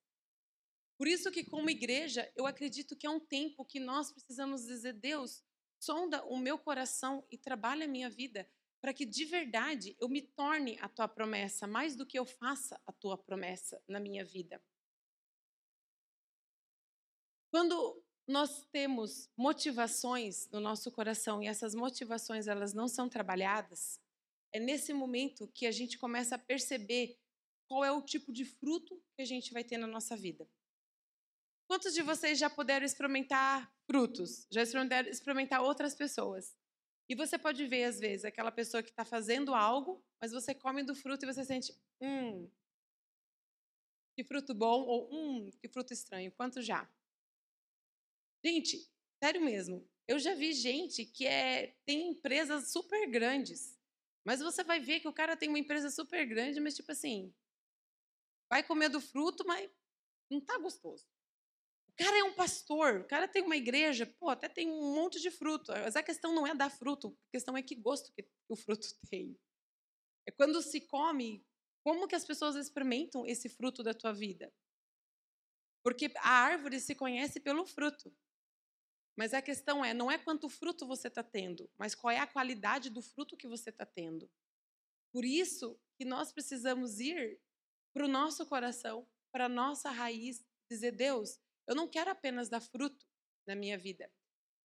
[0.97, 4.93] Por isso que como igreja eu acredito que é um tempo que nós precisamos dizer
[4.93, 5.41] Deus
[5.79, 8.49] sonda o meu coração e trabalha a minha vida
[8.83, 12.77] para que de verdade eu me torne a tua promessa mais do que eu faça
[12.85, 14.61] a tua promessa na minha vida.
[17.49, 24.01] Quando nós temos motivações no nosso coração e essas motivações elas não são trabalhadas,
[24.51, 27.17] é nesse momento que a gente começa a perceber
[27.69, 30.45] qual é o tipo de fruto que a gente vai ter na nossa vida.
[31.67, 34.45] Quantos de vocês já puderam experimentar frutos?
[34.51, 36.53] Já experimentaram experimentar outras pessoas?
[37.13, 40.82] E você pode ver, às vezes, aquela pessoa que está fazendo algo, mas você come
[40.82, 41.71] do fruto e você sente,
[42.02, 42.49] hum,
[44.15, 46.32] que fruto bom, ou hum, que fruto estranho.
[46.32, 46.89] Quanto já?
[48.43, 48.89] Gente,
[49.23, 53.80] sério mesmo, eu já vi gente que é, tem empresas super grandes,
[54.26, 57.32] mas você vai ver que o cara tem uma empresa super grande, mas tipo assim,
[58.49, 59.69] vai comer do fruto, mas
[60.32, 61.06] não tá gostoso.
[61.93, 65.19] O cara é um pastor, o cara tem uma igreja, pô, até tem um monte
[65.19, 65.71] de fruto.
[65.71, 68.88] Mas a questão não é dar fruto, a questão é que gosto que o fruto
[69.10, 69.38] tem.
[70.27, 71.45] É quando se come,
[71.84, 74.51] como que as pessoas experimentam esse fruto da tua vida?
[75.84, 78.15] Porque a árvore se conhece pelo fruto.
[79.15, 82.25] Mas a questão é, não é quanto fruto você está tendo, mas qual é a
[82.25, 84.27] qualidade do fruto que você está tendo.
[85.12, 87.39] Por isso que nós precisamos ir
[87.93, 92.62] para o nosso coração, para a nossa raiz, dizer, Deus, eu não quero apenas dar
[92.62, 93.06] fruto
[93.47, 94.12] na minha vida,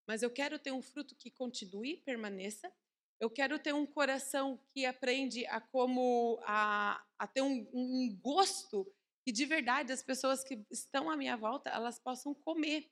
[0.07, 2.73] mas eu quero ter um fruto que continue permaneça.
[3.21, 8.87] Eu quero ter um coração que aprende a como a, a ter um, um gosto
[9.27, 12.89] que de verdade as pessoas que estão à minha volta elas possam comer.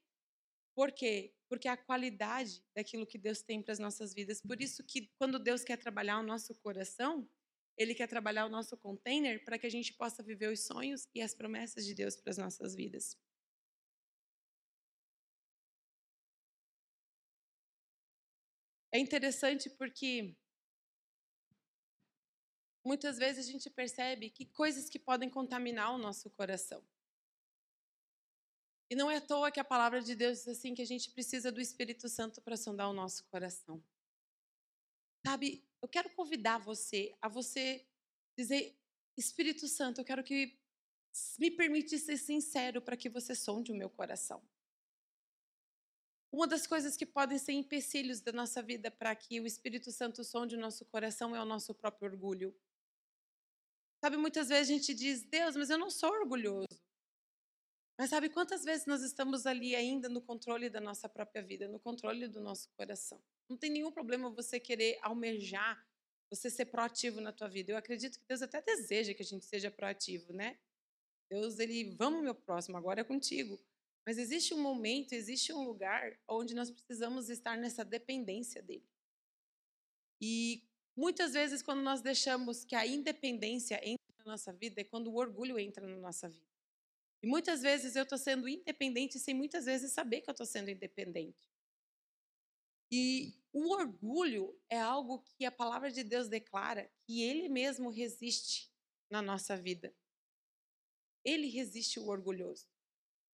[0.74, 1.36] Por quê?
[1.48, 4.40] porque é a qualidade daquilo que Deus tem para as nossas vidas.
[4.40, 7.28] Por isso que quando Deus quer trabalhar o nosso coração,
[7.76, 11.20] ele quer trabalhar o nosso container para que a gente possa viver os sonhos e
[11.20, 13.16] as promessas de Deus para as nossas vidas.
[18.96, 20.34] É interessante porque
[22.82, 26.82] muitas vezes a gente percebe que coisas que podem contaminar o nosso coração.
[28.88, 31.10] E não é à toa que a palavra de Deus diz assim que a gente
[31.10, 33.84] precisa do Espírito Santo para sondar o nosso coração.
[35.26, 37.86] Sabe, eu quero convidar você a você
[38.34, 38.80] dizer,
[39.14, 40.58] Espírito Santo, eu quero que
[41.38, 44.42] me permite ser sincero para que você sonde o meu coração.
[46.36, 50.22] Uma das coisas que podem ser empecilhos da nossa vida para que o Espírito Santo
[50.22, 52.54] sonde o nosso coração é o nosso próprio orgulho.
[54.04, 56.78] Sabe, muitas vezes a gente diz, Deus, mas eu não sou orgulhoso.
[57.98, 61.80] Mas sabe quantas vezes nós estamos ali ainda no controle da nossa própria vida, no
[61.80, 63.18] controle do nosso coração?
[63.48, 65.82] Não tem nenhum problema você querer almejar,
[66.28, 67.72] você ser proativo na tua vida.
[67.72, 70.58] Eu acredito que Deus até deseja que a gente seja proativo, né?
[71.30, 73.58] Deus, ele, vamos meu próximo, agora é contigo.
[74.06, 78.88] Mas existe um momento, existe um lugar onde nós precisamos estar nessa dependência dele.
[80.20, 80.62] E
[80.96, 85.16] muitas vezes, quando nós deixamos que a independência entre na nossa vida, é quando o
[85.16, 86.46] orgulho entra na nossa vida.
[87.20, 90.70] E muitas vezes eu estou sendo independente sem muitas vezes saber que eu estou sendo
[90.70, 91.42] independente.
[92.92, 98.72] E o orgulho é algo que a palavra de Deus declara que ele mesmo resiste
[99.10, 99.92] na nossa vida.
[101.24, 102.75] Ele resiste o orgulhoso.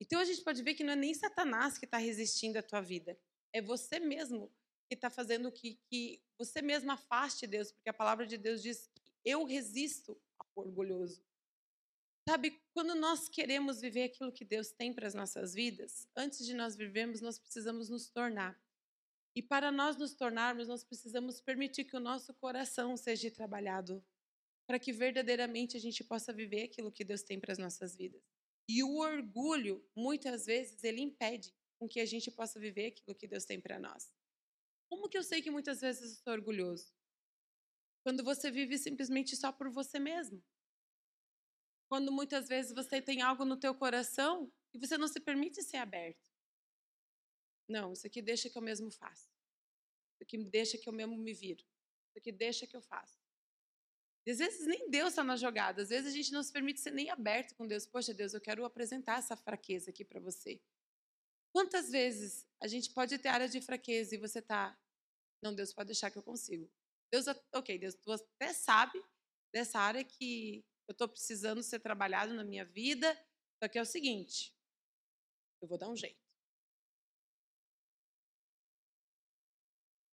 [0.02, 2.80] Então a gente pode ver que não é nem Satanás que está resistindo à tua
[2.80, 3.16] vida,
[3.52, 4.52] é você mesmo
[4.88, 8.88] que está fazendo que, que você mesmo afaste Deus, porque a palavra de Deus diz
[8.88, 11.24] que eu resisto ao orgulhoso.
[12.28, 16.52] Sabe, quando nós queremos viver aquilo que Deus tem para as nossas vidas, antes de
[16.52, 18.60] nós vivermos, nós precisamos nos tornar.
[19.36, 24.04] E para nós nos tornarmos, nós precisamos permitir que o nosso coração seja trabalhado
[24.66, 28.31] para que verdadeiramente a gente possa viver aquilo que Deus tem para as nossas vidas.
[28.68, 33.26] E o orgulho, muitas vezes, ele impede com que a gente possa viver aquilo que
[33.26, 34.12] Deus tem para nós.
[34.88, 36.92] Como que eu sei que muitas vezes eu sou orgulhoso?
[38.04, 40.42] Quando você vive simplesmente só por você mesmo.
[41.88, 45.78] Quando muitas vezes você tem algo no teu coração e você não se permite ser
[45.78, 46.30] aberto.
[47.68, 49.30] Não, isso aqui deixa que eu mesmo faço.
[50.14, 51.62] Isso aqui deixa que eu mesmo me viro.
[51.62, 53.21] Isso aqui deixa que eu faço.
[54.28, 55.82] Às vezes nem Deus está na jogada.
[55.82, 57.86] Às vezes a gente não se permite ser nem aberto com Deus.
[57.86, 60.60] Poxa, Deus, eu quero apresentar essa fraqueza aqui para você.
[61.52, 64.78] Quantas vezes a gente pode ter área de fraqueza e você tá,
[65.42, 66.70] não, Deus pode deixar que eu consigo.
[67.12, 69.02] Deus, ok, Deus, tu até sabe
[69.52, 73.12] dessa área que eu estou precisando ser trabalhado na minha vida.
[73.62, 74.54] Só que é o seguinte,
[75.60, 76.20] eu vou dar um jeito.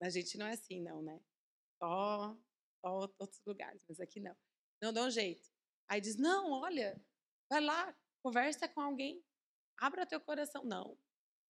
[0.02, 1.22] A gente não é assim, não, né?
[1.78, 2.49] Só, só
[2.84, 4.36] outros lugares, mas aqui não.
[4.82, 5.50] Não dá um jeito.
[5.90, 7.00] Aí diz: não, olha,
[7.50, 9.24] vai lá, conversa com alguém,
[9.78, 10.64] abra teu coração.
[10.64, 10.98] Não,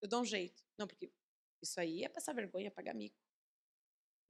[0.01, 0.63] eu dou um jeito.
[0.77, 1.11] Não, porque
[1.61, 3.19] isso aí é passar vergonha, pagar mico.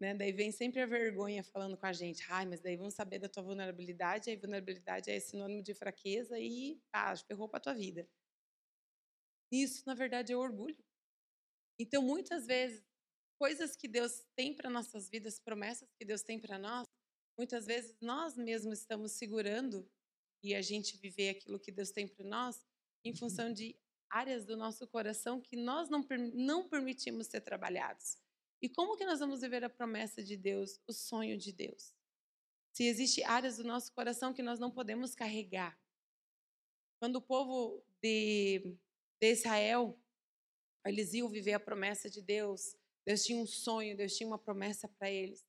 [0.02, 0.14] Né?
[0.16, 2.24] Daí vem sempre a vergonha falando com a gente.
[2.30, 4.30] Ai, mas daí vamos saber da tua vulnerabilidade.
[4.30, 8.08] Aí vulnerabilidade é sinônimo de fraqueza e ah, ferrou para a tua vida.
[9.52, 10.78] Isso, na verdade, é orgulho.
[11.78, 12.84] Então, muitas vezes,
[13.40, 16.86] coisas que Deus tem para nossas vidas, promessas que Deus tem para nós,
[17.38, 19.90] muitas vezes nós mesmos estamos segurando
[20.44, 22.62] e a gente viver aquilo que Deus tem para nós
[23.04, 23.78] em função de
[24.10, 28.18] áreas do nosso coração que nós não, não permitimos ser trabalhados.
[28.62, 31.94] E como que nós vamos viver a promessa de Deus, o sonho de Deus?
[32.74, 35.80] Se existe áreas do nosso coração que nós não podemos carregar.
[37.00, 38.76] Quando o povo de,
[39.22, 39.98] de Israel,
[40.86, 42.76] eles iam viver a promessa de Deus,
[43.10, 45.44] Deus tinha um sonho, Deus tinha uma promessa para eles.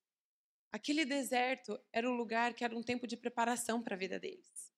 [0.73, 4.73] Aquele deserto era um lugar que era um tempo de preparação para a vida deles.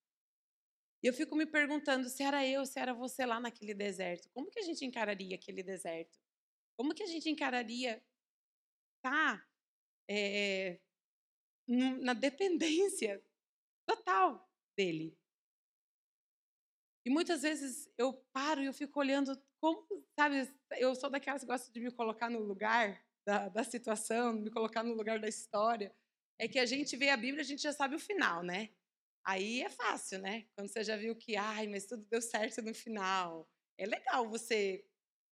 [1.01, 4.29] E eu fico me perguntando se era eu, se era você lá naquele deserto.
[4.31, 6.19] Como que a gente encararia aquele deserto?
[6.77, 8.05] Como que a gente encararia
[9.01, 9.47] tá
[10.11, 10.81] é,
[11.69, 13.25] na dependência
[13.87, 15.17] total dele?
[17.05, 19.87] E muitas vezes eu paro e eu fico olhando como,
[20.19, 24.51] sabe, eu sou daquelas que gosta de me colocar no lugar da, da situação, me
[24.51, 25.95] colocar no lugar da história.
[26.39, 28.71] É que a gente vê a Bíblia, a gente já sabe o final, né?
[29.25, 30.47] Aí é fácil, né?
[30.55, 33.49] Quando você já viu que, ai, mas tudo deu certo no final.
[33.79, 34.85] É legal você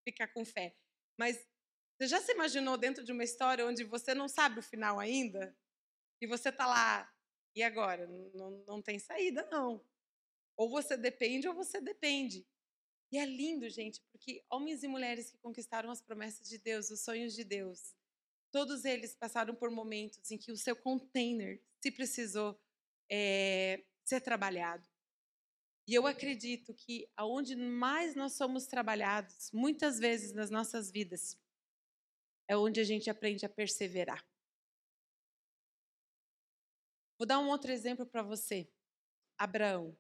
[0.05, 0.77] ficar com fé.
[1.19, 1.45] Mas
[1.99, 5.57] você já se imaginou dentro de uma história onde você não sabe o final ainda?
[6.21, 7.11] E você tá lá,
[7.55, 8.07] e agora?
[8.35, 9.85] Não, não tem saída, não.
[10.61, 12.47] Ou você depende ou você depende.
[13.11, 17.01] E é lindo, gente, porque homens e mulheres que conquistaram as promessas de Deus, os
[17.01, 17.95] sonhos de Deus,
[18.53, 22.61] todos eles passaram por momentos em que o seu container se precisou
[23.11, 24.87] é, ser trabalhado.
[25.89, 31.41] E eu acredito que aonde mais nós somos trabalhados, muitas vezes nas nossas vidas,
[32.47, 34.23] é onde a gente aprende a perseverar.
[37.19, 38.71] Vou dar um outro exemplo para você.
[39.39, 39.97] Abraão.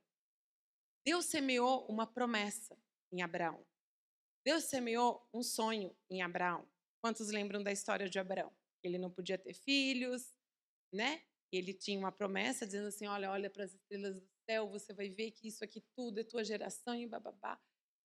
[1.04, 2.76] Deus semeou uma promessa
[3.12, 3.64] em Abraão.
[4.44, 6.68] Deus semeou um sonho em Abraão.
[7.02, 8.52] Quantos lembram da história de Abraão?
[8.82, 10.34] Ele não podia ter filhos,
[10.92, 11.22] né?
[11.52, 15.08] Ele tinha uma promessa dizendo assim: olha, olha para as estrelas do céu, você vai
[15.08, 17.60] ver que isso aqui tudo é tua geração e bababá.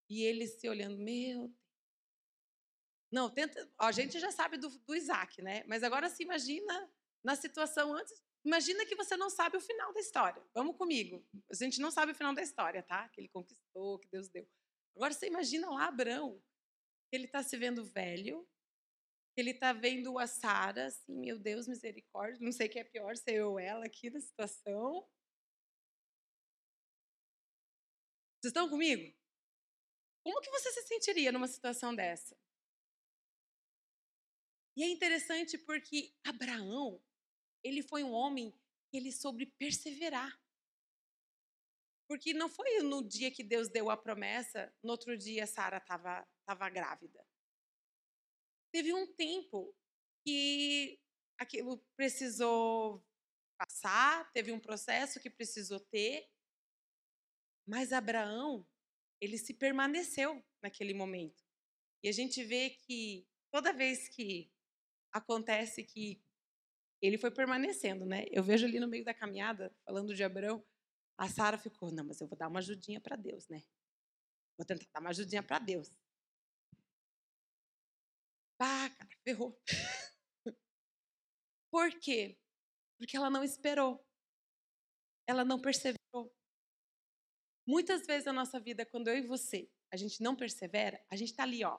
[0.09, 1.65] E ele se olhando, meu Deus.
[3.11, 3.71] Não, tenta.
[3.79, 5.63] a gente já sabe do, do Isaac, né?
[5.69, 6.91] Mas agora se imagina
[7.23, 8.21] na situação antes.
[8.45, 10.43] Imagina que você não sabe o final da história.
[10.53, 11.27] Vamos comigo.
[11.51, 13.09] A gente não sabe o final da história, tá?
[13.09, 14.47] Que ele conquistou, que Deus deu.
[14.95, 16.43] Agora você imagina lá Abraão,
[17.11, 18.47] ele está se vendo velho,
[19.37, 23.17] ele está vendo a Sara, assim, meu Deus, misericórdia, não sei o que é pior,
[23.17, 25.09] ser eu ou ela aqui na situação.
[28.41, 29.17] Vocês estão comigo?
[30.23, 32.37] Como que você se sentiria numa situação dessa?
[34.77, 37.03] E é interessante porque Abraão,
[37.65, 38.53] ele foi um homem
[38.91, 40.39] que ele soube perseverar.
[42.07, 46.29] Porque não foi no dia que Deus deu a promessa, no outro dia Sara estava
[46.45, 47.27] tava grávida.
[48.71, 49.75] Teve um tempo
[50.23, 51.01] que
[51.39, 53.03] aquilo precisou
[53.57, 56.29] passar, teve um processo que precisou ter,
[57.67, 58.67] mas Abraão,
[59.21, 61.43] ele se permaneceu naquele momento.
[62.03, 64.53] E a gente vê que toda vez que
[65.11, 66.23] acontece que
[67.07, 68.25] ele foi permanecendo, né?
[68.31, 70.65] Eu vejo ali no meio da caminhada, falando de Abraão,
[71.19, 73.63] a Sara ficou, não, mas eu vou dar uma ajudinha para Deus, né?
[74.57, 75.91] Vou tentar dar uma ajudinha para Deus.
[78.59, 79.61] Ah, cara, ferrou.
[81.71, 82.39] Por quê?
[82.99, 84.05] Porque ela não esperou.
[85.27, 86.33] Ela não perseverou.
[87.67, 91.31] Muitas vezes na nossa vida, quando eu e você, a gente não persevera, a gente
[91.31, 91.79] está ali, ó.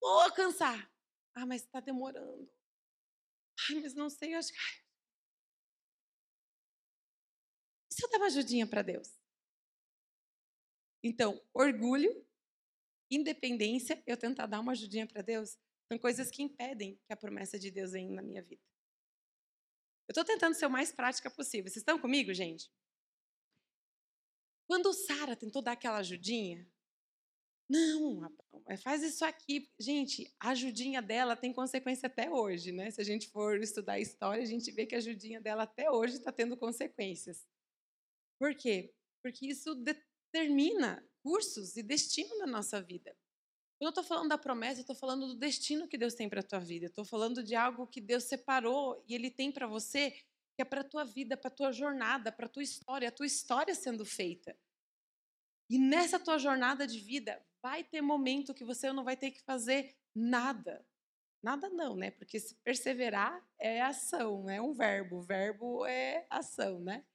[0.00, 0.93] Vou alcançar.
[1.34, 2.50] Ah, mas está demorando.
[3.70, 4.58] Ai, mas não sei, acho que.
[7.90, 9.08] E se eu dar uma ajudinha para Deus?
[11.02, 12.26] Então, orgulho,
[13.10, 17.58] independência, eu tentar dar uma ajudinha para Deus, são coisas que impedem que a promessa
[17.58, 18.62] de Deus venha na minha vida.
[20.08, 21.70] Eu estou tentando ser o mais prática possível.
[21.70, 22.70] Vocês estão comigo, gente?
[24.66, 26.66] Quando Sara tentou dar aquela ajudinha,
[27.68, 28.30] não,
[28.82, 29.70] faz isso aqui.
[29.78, 32.90] Gente, a ajudinha dela tem consequência até hoje, né?
[32.90, 35.90] Se a gente for estudar a história, a gente vê que a ajudinha dela até
[35.90, 37.46] hoje está tendo consequências.
[38.38, 38.92] Por quê?
[39.22, 43.16] Porque isso determina cursos e destino na nossa vida.
[43.78, 46.40] Quando eu estou falando da promessa, eu estou falando do destino que Deus tem para
[46.40, 46.86] a tua vida.
[46.86, 50.82] Estou falando de algo que Deus separou e Ele tem para você, que é para
[50.82, 54.04] a tua vida, para a tua jornada, para a tua história, a tua história sendo
[54.04, 54.56] feita.
[55.68, 59.40] E nessa tua jornada de vida, vai ter momento que você não vai ter que
[59.40, 60.86] fazer nada.
[61.42, 62.10] Nada não, né?
[62.10, 65.16] Porque se perseverar é ação, é um verbo.
[65.16, 67.06] O verbo é ação, né?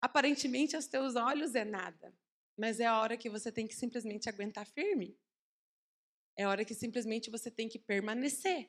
[0.00, 2.12] Aparentemente, aos teus olhos é nada.
[2.58, 5.16] Mas é a hora que você tem que simplesmente aguentar firme.
[6.36, 8.68] É a hora que simplesmente você tem que permanecer.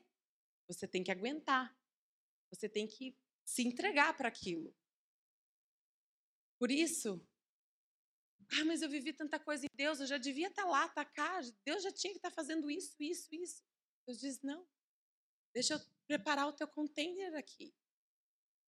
[0.67, 1.75] Você tem que aguentar.
[2.51, 4.71] Você tem que se entregar para aquilo.
[6.59, 7.19] Por isso,
[8.59, 11.05] ah, mas eu vivi tanta coisa em Deus, eu já devia estar tá lá, estar
[11.05, 13.63] tá cá, Deus já tinha que estar tá fazendo isso, isso, isso.
[14.05, 14.67] Deus diz: não,
[15.53, 17.73] deixa eu preparar o teu container aqui.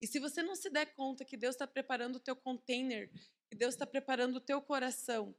[0.01, 3.11] E se você não se der conta que Deus está preparando o teu container,
[3.49, 5.35] que Deus está preparando o teu coração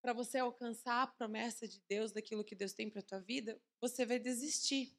[0.00, 4.06] para você alcançar a promessa de Deus, daquilo que Deus tem para tua vida, você
[4.06, 4.96] vai desistir.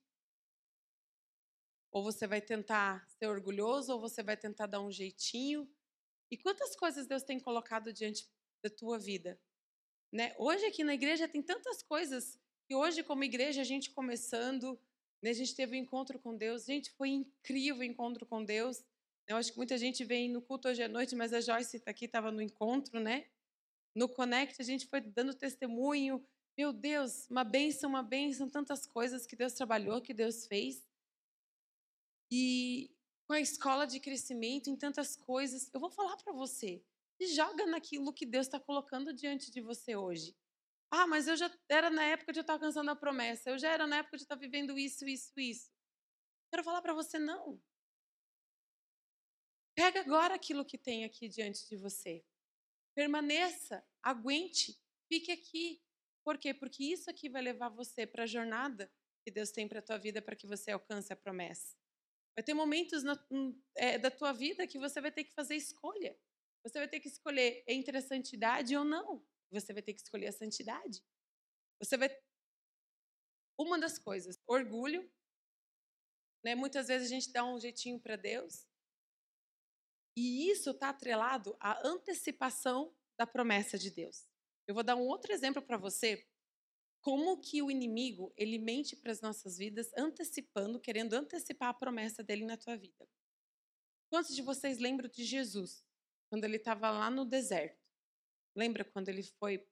[1.91, 5.69] Ou você vai tentar ser orgulhoso, ou você vai tentar dar um jeitinho.
[6.29, 8.29] E quantas coisas Deus tem colocado diante
[8.63, 9.39] da tua vida?
[10.11, 10.35] Né?
[10.37, 14.79] Hoje aqui na igreja tem tantas coisas que hoje como igreja a gente começando,
[15.21, 18.83] né, a gente teve um encontro com Deus, gente, foi incrível o encontro com Deus.
[19.27, 21.91] Eu acho que muita gente vem no culto hoje à noite, mas a Joyce está
[21.91, 23.27] aqui, estava no encontro, né?
[23.95, 26.25] No Connect, a gente foi dando testemunho.
[26.57, 30.83] Meu Deus, uma bênção, uma bênção, tantas coisas que Deus trabalhou, que Deus fez.
[32.31, 32.91] E
[33.27, 35.69] com a escola de crescimento, em tantas coisas.
[35.73, 36.83] Eu vou falar para você.
[37.27, 40.35] Joga naquilo que Deus está colocando diante de você hoje.
[40.91, 43.49] Ah, mas eu já era na época de eu estar alcançando a promessa.
[43.49, 45.71] Eu já era na época de estar vivendo isso, isso, isso.
[46.49, 47.61] Quero falar para você, não.
[49.75, 52.25] Pega agora aquilo que tem aqui diante de você.
[52.95, 55.81] Permaneça, aguente, fique aqui.
[56.23, 56.53] Por quê?
[56.53, 58.91] Porque isso aqui vai levar você para a jornada
[59.23, 61.77] que Deus tem para a tua vida para que você alcance a promessa.
[62.35, 63.17] Vai ter momentos na,
[63.75, 66.17] é, da tua vida que você vai ter que fazer escolha.
[66.63, 69.25] Você vai ter que escolher entre a santidade ou não.
[69.51, 71.03] Você vai ter que escolher a santidade.
[71.79, 72.09] Você vai.
[73.57, 75.09] Uma das coisas, orgulho.
[76.43, 76.55] Né?
[76.55, 78.65] Muitas vezes a gente dá um jeitinho para Deus.
[80.15, 84.27] E isso está atrelado à antecipação da promessa de Deus.
[84.67, 86.27] Eu vou dar um outro exemplo para você,
[87.01, 92.23] como que o inimigo ele mente para as nossas vidas, antecipando, querendo antecipar a promessa
[92.23, 93.07] dele na tua vida.
[94.09, 95.83] Quantos de vocês lembram de Jesus,
[96.29, 97.83] quando ele estava lá no deserto?
[98.55, 99.67] Lembra quando ele foi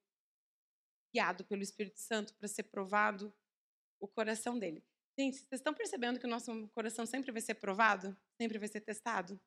[1.14, 3.34] guiado pelo Espírito Santo para ser provado
[4.00, 4.84] o coração dele?
[5.18, 8.16] Gente, vocês estão percebendo que o nosso coração sempre vai ser provado?
[8.40, 9.40] Sempre vai ser testado?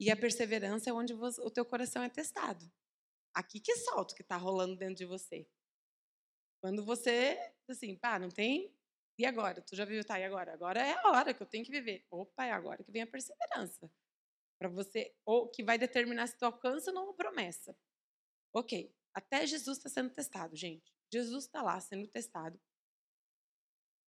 [0.00, 2.70] E a perseverança é onde o teu coração é testado.
[3.34, 5.46] Aqui que salto que está rolando dentro de você.
[6.60, 7.38] Quando você,
[7.68, 8.74] assim, pá, não tem.
[9.18, 9.62] E agora?
[9.62, 10.52] Tu já viu, tá, e agora?
[10.52, 12.06] Agora é a hora que eu tenho que viver.
[12.10, 13.90] Opa, é agora que vem a perseverança.
[14.60, 17.74] Para você, ou que vai determinar se tu alcança ou não uma promessa.
[18.52, 20.92] Ok, até Jesus está sendo testado, gente.
[21.10, 22.60] Jesus está lá sendo testado.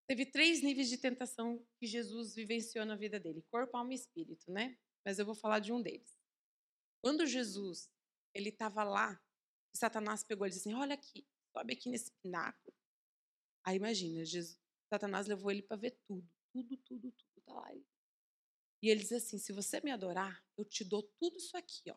[0.07, 4.53] Teve três níveis de tentação que Jesus vivenciou na vida dele: corpo, alma e espírito,
[4.53, 4.77] né?
[5.05, 6.19] Mas eu vou falar de um deles.
[7.01, 7.91] Quando Jesus
[8.35, 9.19] ele estava lá,
[9.75, 11.27] Satanás pegou e disse assim: Olha aqui,
[11.57, 12.77] sobe aqui nesse pináculo.
[13.65, 14.61] Aí imagina, Jesus,
[14.93, 17.73] Satanás levou ele para ver tudo, tudo, tudo, tudo tá lá.
[18.83, 21.97] E ele diz assim: Se você me adorar, eu te dou tudo isso aqui, ó.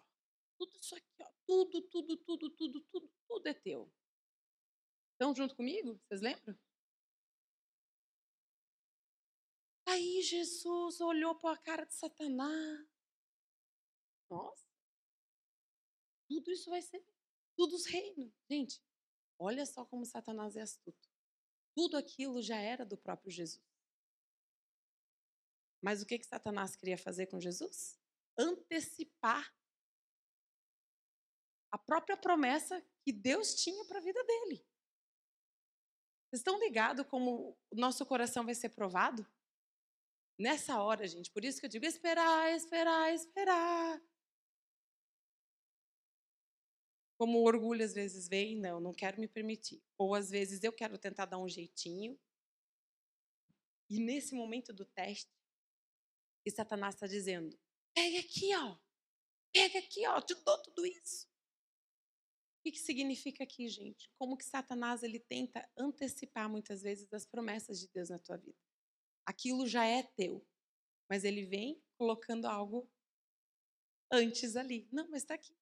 [0.58, 1.32] Tudo isso aqui, ó.
[1.46, 3.92] Tudo, tudo, tudo, tudo, tudo, tudo é teu.
[5.14, 6.00] Estão junto comigo?
[6.08, 6.58] Vocês lembram?
[9.88, 12.88] Aí Jesus olhou para a cara de Satanás.
[14.30, 14.66] Nossa,
[16.28, 17.06] tudo isso vai ser,
[17.56, 18.34] tudo os reinos.
[18.50, 18.84] Gente,
[19.40, 21.10] olha só como Satanás é astuto.
[21.76, 23.64] Tudo aquilo já era do próprio Jesus.
[25.82, 28.00] Mas o que, que Satanás queria fazer com Jesus?
[28.38, 29.54] Antecipar
[31.72, 34.66] a própria promessa que Deus tinha para a vida dele.
[36.30, 39.28] Vocês estão ligados como o nosso coração vai ser provado?
[40.38, 44.02] Nessa hora, gente, por isso que eu digo esperar, esperar, esperar.
[47.18, 49.82] Como o orgulho às vezes vem, não, não quero me permitir.
[49.98, 52.20] Ou às vezes eu quero tentar dar um jeitinho.
[53.90, 55.35] E nesse momento do teste,
[56.46, 57.58] e Satanás está dizendo:
[57.94, 58.78] pega aqui, ó.
[59.54, 61.28] Pega aqui, ó, te dou tudo isso.
[62.60, 64.12] O que, significa aqui, gente?
[64.18, 68.58] Como que Satanás ele tenta antecipar muitas vezes as promessas de Deus na tua vida.
[69.26, 70.46] Aquilo já é teu,
[71.10, 72.90] mas ele vem colocando algo
[74.12, 74.90] antes ali.
[74.92, 75.56] Não, mas está aqui.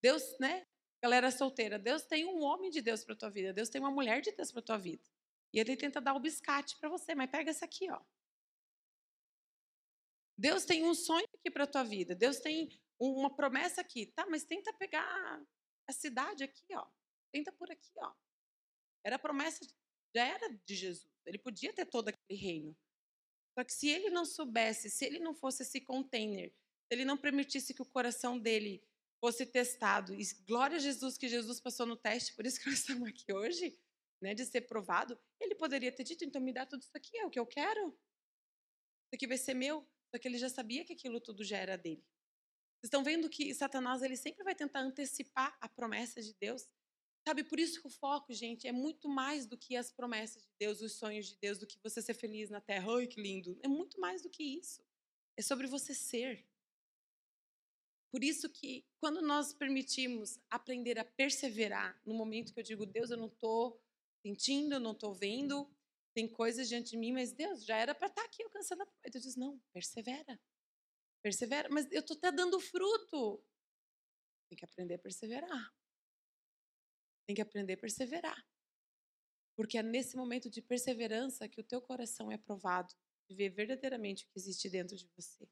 [0.00, 0.66] Deus, né?
[1.02, 4.20] Galera solteira, Deus tem um homem de Deus para tua vida, Deus tem uma mulher
[4.20, 5.04] de Deus para tua vida.
[5.52, 8.00] E ele tenta dar o biscate para você, mas pega essa aqui, ó.
[10.38, 14.24] Deus tem um sonho aqui para tua vida, Deus tem uma promessa aqui, tá?
[14.30, 15.42] Mas tenta pegar
[15.88, 16.86] a cidade aqui, ó.
[17.32, 18.12] Tenta por aqui, ó.
[19.04, 19.66] Era a promessa,
[20.14, 21.10] já era de Jesus.
[21.26, 22.76] Ele podia ter todo aquele reino.
[23.58, 27.16] Só que se ele não soubesse, se ele não fosse esse container, se ele não
[27.16, 28.82] permitisse que o coração dele
[29.20, 30.14] fosse testado.
[30.14, 33.32] E glória a Jesus que Jesus passou no teste, por isso que nós estamos aqui
[33.32, 33.76] hoje,
[34.22, 35.18] né, de ser provado.
[35.40, 37.88] Ele poderia ter dito, então me dá tudo isso aqui, é o que eu quero.
[37.88, 39.86] Isso aqui vai ser meu.
[40.10, 42.04] Só que ele já sabia que aquilo tudo já era dele.
[42.78, 46.68] Vocês estão vendo que Satanás ele sempre vai tentar antecipar a promessa de Deus?
[47.26, 50.50] Sabe, por isso que o foco, gente, é muito mais do que as promessas de
[50.58, 52.90] Deus, os sonhos de Deus, do que você ser feliz na terra.
[52.96, 53.58] Ai, que lindo.
[53.62, 54.82] É muito mais do que isso.
[55.36, 56.48] É sobre você ser.
[58.10, 63.10] Por isso que quando nós permitimos aprender a perseverar, no momento que eu digo, Deus,
[63.10, 63.78] eu não estou
[64.22, 65.68] sentindo, eu não estou vendo,
[66.18, 68.86] tem coisas diante de mim, mas Deus, já era para estar tá aqui alcançando a
[68.86, 69.10] promessa.
[69.12, 70.40] Deus diz, não, persevera.
[71.22, 73.40] Persevera, mas eu estou até dando fruto.
[74.50, 75.74] Tem que aprender a perseverar.
[77.24, 78.44] Tem que aprender a perseverar.
[79.54, 82.92] Porque é nesse momento de perseverança que o teu coração é provado
[83.30, 85.48] de ver verdadeiramente o que existe dentro de você.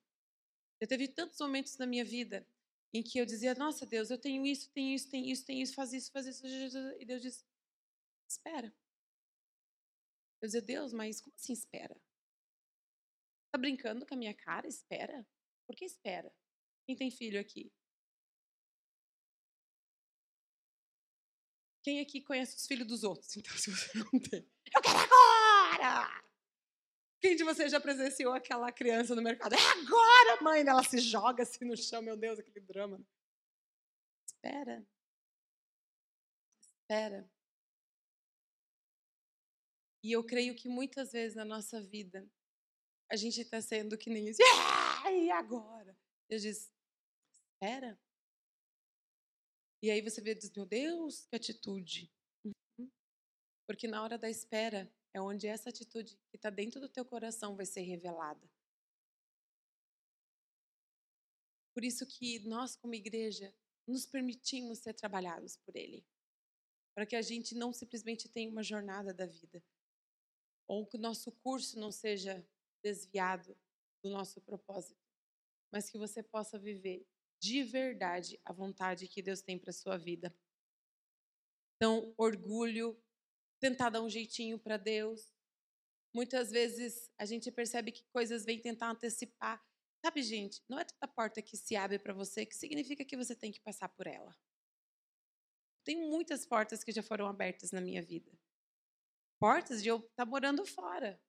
[0.81, 2.45] Eu teve tantos momentos na minha vida
[2.93, 5.75] em que eu dizia: Nossa, Deus, eu tenho isso, tenho isso, tenho isso, tenho isso,
[5.75, 6.45] faz isso, faz isso.
[6.99, 7.47] E Deus diz:
[8.29, 8.75] Espera.
[10.41, 11.97] Eu dizia: Deus, mas como assim espera?
[13.53, 14.66] Tá brincando com a minha cara?
[14.66, 15.26] Espera.
[15.66, 16.32] Por que espera?
[16.87, 17.72] Quem tem filho aqui?
[21.82, 23.34] Quem aqui conhece os filhos dos outros?
[23.37, 24.41] Então, se você não tem,
[24.74, 26.26] eu quero agora!
[27.20, 29.55] Quem de vocês já presenciou aquela criança no mercado?
[29.55, 30.66] É agora, mãe!
[30.66, 33.01] Ela se joga assim no chão, meu Deus, aquele drama.
[34.26, 34.87] Espera.
[36.61, 37.30] Espera.
[40.07, 42.25] E eu creio que muitas vezes na nossa vida,
[43.11, 44.41] a gente está sendo que nem isso.
[45.11, 45.99] E agora?
[46.29, 46.73] Deus diz,
[47.35, 48.01] espera.
[49.83, 52.09] E aí você vê e diz, meu Deus, que atitude.
[52.45, 52.89] Uhum.
[53.67, 57.57] Porque na hora da espera, é onde essa atitude que está dentro do teu coração
[57.57, 58.49] vai ser revelada.
[61.75, 63.53] Por isso que nós, como igreja,
[63.89, 66.07] nos permitimos ser trabalhados por Ele.
[66.95, 69.61] Para que a gente não simplesmente tenha uma jornada da vida.
[70.69, 72.47] Ou que o nosso curso não seja
[72.83, 73.57] desviado
[74.03, 75.01] do nosso propósito.
[75.73, 77.07] Mas que você possa viver
[77.41, 80.35] de verdade a vontade que Deus tem para sua vida.
[81.77, 83.01] Então, orgulho,
[83.61, 85.33] tentar dar um jeitinho para Deus.
[86.14, 89.62] Muitas vezes a gente percebe que coisas vêm tentar antecipar.
[90.05, 93.35] Sabe, gente, não é toda porta que se abre para você que significa que você
[93.35, 94.37] tem que passar por ela.
[95.85, 98.33] Tem muitas portas que já foram abertas na minha vida.
[99.39, 101.20] Portas de eu estar tá morando fora.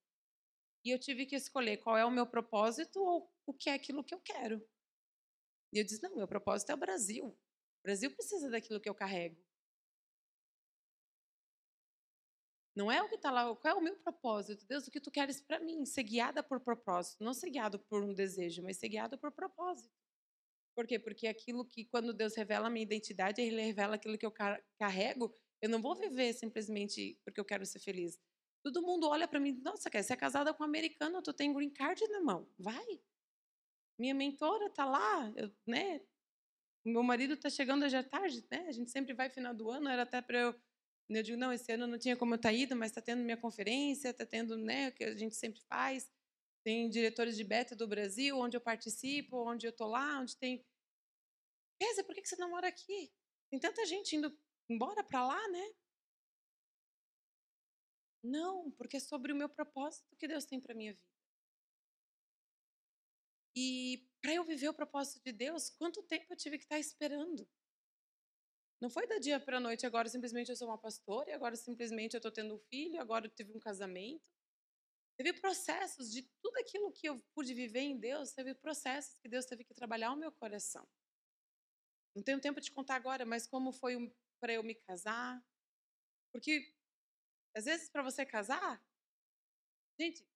[0.85, 4.03] E eu tive que escolher qual é o meu propósito ou o que é aquilo
[4.03, 4.65] que eu quero.
[5.73, 7.25] E eu disse: não, meu propósito é o Brasil.
[7.27, 9.37] O Brasil precisa daquilo que eu carrego.
[12.75, 14.63] Não é o que está lá, qual é o meu propósito?
[14.67, 15.83] Deus, o que tu queres para mim?
[15.83, 17.23] Ser guiada por propósito.
[17.23, 19.91] Não ser guiado por um desejo, mas ser guiado por propósito.
[20.75, 20.99] Por quê?
[20.99, 24.33] Porque aquilo que, quando Deus revela a minha identidade, Ele revela aquilo que eu
[24.79, 28.19] carrego, eu não vou viver simplesmente porque eu quero ser feliz.
[28.63, 31.69] Todo mundo olha para mim, nossa, quer ser casada com um americano, tu tem green
[31.69, 32.99] card na mão, vai.
[33.99, 36.01] Minha mentora tá lá, eu, né?
[36.85, 38.65] Meu marido tá chegando já tarde, né?
[38.67, 40.55] A gente sempre vai final do ano, era até para eu
[41.09, 43.23] eu digo, não, esse ano não tinha como eu estar tá ido, mas está tendo
[43.23, 46.11] minha conferência, está tendo né, o que a gente sempre faz.
[46.63, 50.65] Tem diretores de beta do Brasil, onde eu participo, onde eu estou lá, onde tem.
[51.79, 53.09] Pesa, por que você não mora aqui?
[53.49, 54.37] Tem tanta gente indo
[54.69, 55.73] embora para lá, né?
[58.23, 61.17] Não, porque é sobre o meu propósito que Deus tem para minha vida.
[63.55, 66.79] E para eu viver o propósito de Deus, quanto tempo eu tive que estar tá
[66.79, 67.47] esperando?
[68.79, 72.13] Não foi da dia para noite, agora simplesmente eu sou uma pastora, e agora simplesmente
[72.13, 74.23] eu estou tendo um filho, agora eu tive um casamento.
[75.17, 79.45] Teve processos de tudo aquilo que eu pude viver em Deus, teve processos que Deus
[79.45, 80.87] teve que trabalhar o meu coração.
[82.15, 83.95] Não tenho tempo de contar agora, mas como foi
[84.39, 85.43] para eu me casar.
[86.31, 86.73] Porque,
[87.55, 88.83] às vezes, para você casar,
[89.99, 90.27] gente,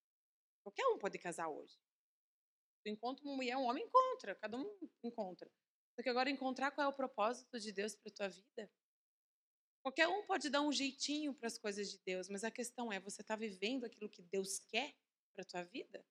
[0.64, 1.78] qualquer um pode casar hoje.
[2.84, 5.52] Tu encontra uma mulher, um homem encontra, cada um encontra.
[5.96, 8.72] Só que agora encontrar qual é o propósito de Deus para tua vida.
[9.84, 13.00] Qualquer um pode dar um jeitinho para as coisas de Deus, mas a questão é,
[13.00, 14.96] você está vivendo aquilo que Deus quer
[15.34, 16.06] para tua vida?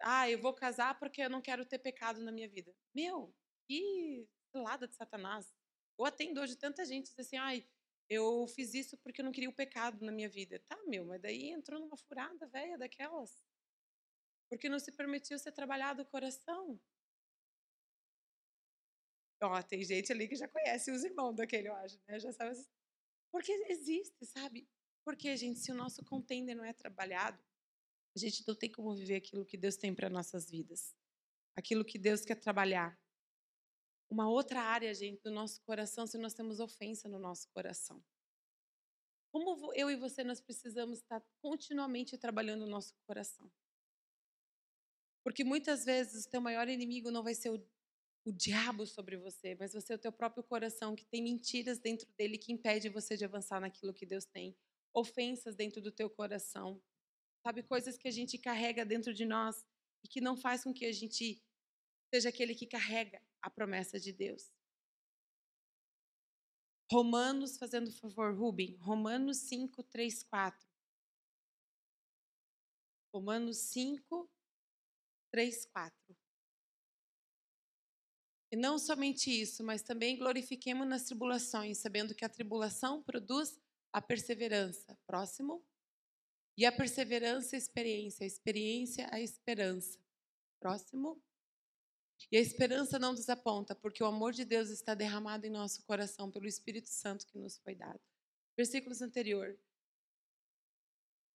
[0.00, 2.74] Ah, eu vou casar porque eu não quero ter pecado na minha vida.
[2.94, 3.34] Meu,
[3.66, 5.54] que lada de Satanás.
[5.98, 7.66] Eu atendo hoje tanta gente diz assim, ai,
[8.08, 10.58] eu fiz isso porque eu não queria o pecado na minha vida.
[10.60, 13.44] Tá, meu, mas daí entrou numa furada velha daquelas.
[14.48, 16.80] Porque não se permitiu ser trabalhado o coração.
[19.42, 22.18] Ó, tem gente ali que já conhece os irmãos daquele, eu acho, né?
[22.18, 22.58] Já sabe.
[23.30, 24.68] Porque existe, sabe?
[25.04, 27.42] Porque, gente, se o nosso contender não é trabalhado,
[28.16, 30.94] a gente não tem como viver aquilo que Deus tem para nossas vidas.
[31.56, 32.98] Aquilo que Deus quer trabalhar.
[34.10, 38.02] Uma outra área, gente, do nosso coração, se nós temos ofensa no nosso coração.
[39.30, 43.50] Como eu e você, nós precisamos estar continuamente trabalhando o nosso coração.
[45.22, 47.58] Porque muitas vezes o teu maior inimigo não vai ser o
[48.28, 52.06] o diabo sobre você, mas você é o teu próprio coração que tem mentiras dentro
[52.12, 54.54] dele que impede você de avançar naquilo que Deus tem.
[54.92, 56.78] Ofensas dentro do teu coração.
[57.42, 59.64] Sabe, coisas que a gente carrega dentro de nós
[60.04, 61.42] e que não faz com que a gente
[62.12, 64.50] seja aquele que carrega a promessa de Deus.
[66.90, 70.66] Romanos, fazendo favor, Rubem, Romanos 5, 3, 4.
[73.12, 74.30] Romanos 5,
[75.30, 76.16] 3, 4.
[78.50, 83.60] E não somente isso, mas também glorifiquemos nas tribulações, sabendo que a tribulação produz
[83.92, 84.98] a perseverança.
[85.06, 85.62] Próximo.
[86.56, 88.24] E a perseverança, a experiência.
[88.24, 89.98] A experiência, a esperança.
[90.58, 91.22] Próximo.
[92.30, 96.30] E a esperança não desaponta, porque o amor de Deus está derramado em nosso coração
[96.30, 98.00] pelo Espírito Santo que nos foi dado.
[98.56, 99.58] Versículos anterior.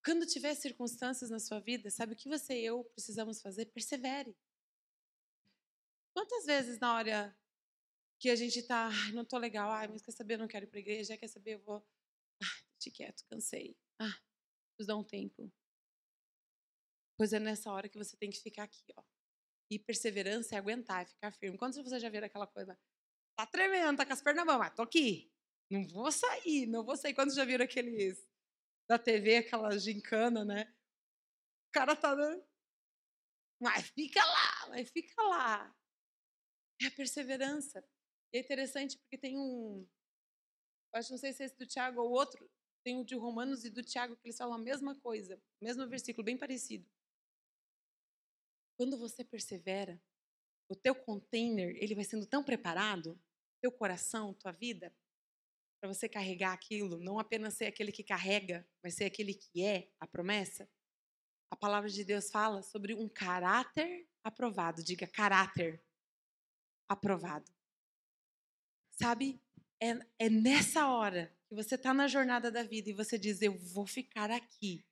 [0.04, 3.68] Quando tiver circunstâncias na sua vida, sabe o que você e eu precisamos fazer?
[3.68, 4.36] Persevere.
[6.14, 7.36] Quantas vezes na hora
[8.20, 10.70] que a gente tá, não tô legal, ai, mas quer saber, eu não quero ir
[10.70, 11.78] pra igreja, quer saber, eu vou,
[12.42, 13.76] ah, deixa quieto, cansei.
[13.98, 14.18] Ah,
[14.76, 15.52] preciso dar um tempo.
[17.18, 19.04] Pois é nessa hora que você tem que ficar aqui, ó.
[19.72, 21.57] E perseverança é aguentar, é ficar firme.
[21.57, 22.78] Quando você já viu aquela coisa,
[23.38, 25.32] tá tremendo, tá com as pernas na mão, mas tô aqui.
[25.70, 27.14] Não vou sair, não vou sair.
[27.14, 28.28] Quando já viram aqueles
[28.88, 30.74] da TV, aquela gincana, né?
[31.70, 32.43] O cara tá dando.
[33.59, 35.76] Mas fica lá, mas fica lá.
[36.82, 37.84] É a perseverança.
[38.34, 39.88] E é interessante porque tem um.
[40.93, 42.49] Acho não sei se é esse do Tiago ou outro.
[42.84, 46.26] Tem o de Romanos e do Tiago que eles falam a mesma coisa, mesmo versículo,
[46.26, 46.86] bem parecido.
[48.76, 50.02] Quando você persevera,
[50.70, 53.20] o teu container ele vai sendo tão preparado,
[53.62, 54.94] teu coração, tua vida,
[55.80, 59.92] para você carregar aquilo, não apenas ser aquele que carrega, mas ser aquele que é
[60.00, 60.70] a promessa.
[61.52, 64.84] A palavra de Deus fala sobre um caráter aprovado.
[64.84, 65.84] Diga caráter
[66.88, 67.52] aprovado.
[68.92, 69.42] Sabe?
[69.82, 73.58] É, é nessa hora que você está na jornada da vida e você diz, eu
[73.58, 74.86] vou ficar aqui.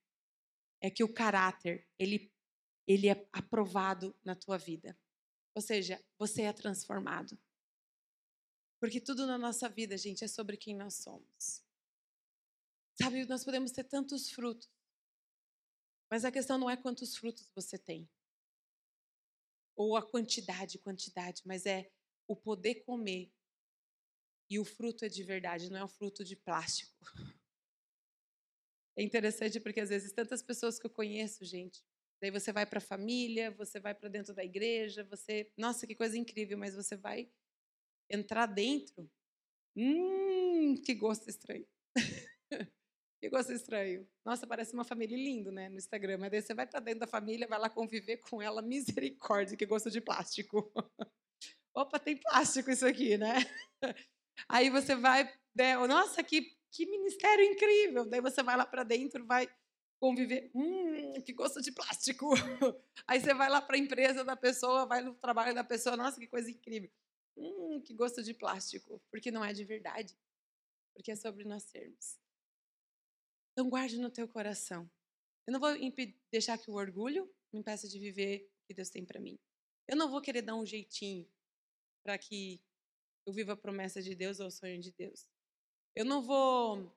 [0.82, 2.31] É que o caráter, ele,
[2.92, 4.98] ele é aprovado na tua vida.
[5.56, 7.40] Ou seja, você é transformado.
[8.80, 11.64] Porque tudo na nossa vida, gente, é sobre quem nós somos.
[13.02, 14.70] Sabe, nós podemos ter tantos frutos,
[16.10, 18.10] mas a questão não é quantos frutos você tem,
[19.76, 21.90] ou a quantidade, quantidade, mas é
[22.28, 23.32] o poder comer.
[24.50, 26.94] E o fruto é de verdade, não é um fruto de plástico.
[28.98, 31.82] É interessante porque às vezes tantas pessoas que eu conheço, gente,
[32.22, 35.96] daí você vai para a família, você vai para dentro da igreja, você, nossa, que
[35.96, 37.30] coisa incrível, mas você vai
[38.10, 39.10] entrar dentro,
[39.76, 41.68] hum, que gosto estranho.
[43.22, 44.08] que gosto estranho.
[44.26, 47.08] Nossa, parece uma família lindo, né, no Instagram, mas daí você vai para dentro da
[47.08, 50.72] família, vai lá conviver com ela, misericórdia, que gosto de plástico.
[51.76, 53.36] Opa, tem plástico isso aqui, né?
[54.50, 58.06] Aí você vai, né, nossa, que que ministério incrível!
[58.06, 59.46] Daí você vai lá para dentro, vai
[60.02, 60.50] conviver.
[60.56, 62.32] Hum, que gosto de plástico!
[63.08, 66.20] Aí você vai lá para a empresa da pessoa, vai no trabalho da pessoa, nossa,
[66.20, 66.90] que coisa incrível!
[67.38, 69.00] Hum, que gosto de plástico!
[69.12, 70.18] Porque não é de verdade.
[70.96, 72.20] Porque é sobre nós sermos.
[73.54, 74.90] Então guarde no teu coração.
[75.46, 75.70] Eu não vou
[76.32, 79.38] deixar que o orgulho me impeça de viver o que Deus tem para mim.
[79.88, 81.28] Eu não vou querer dar um jeitinho
[82.04, 82.60] para que
[83.26, 85.28] eu viva a promessa de Deus ou o sonho de Deus.
[85.96, 86.92] Eu não vou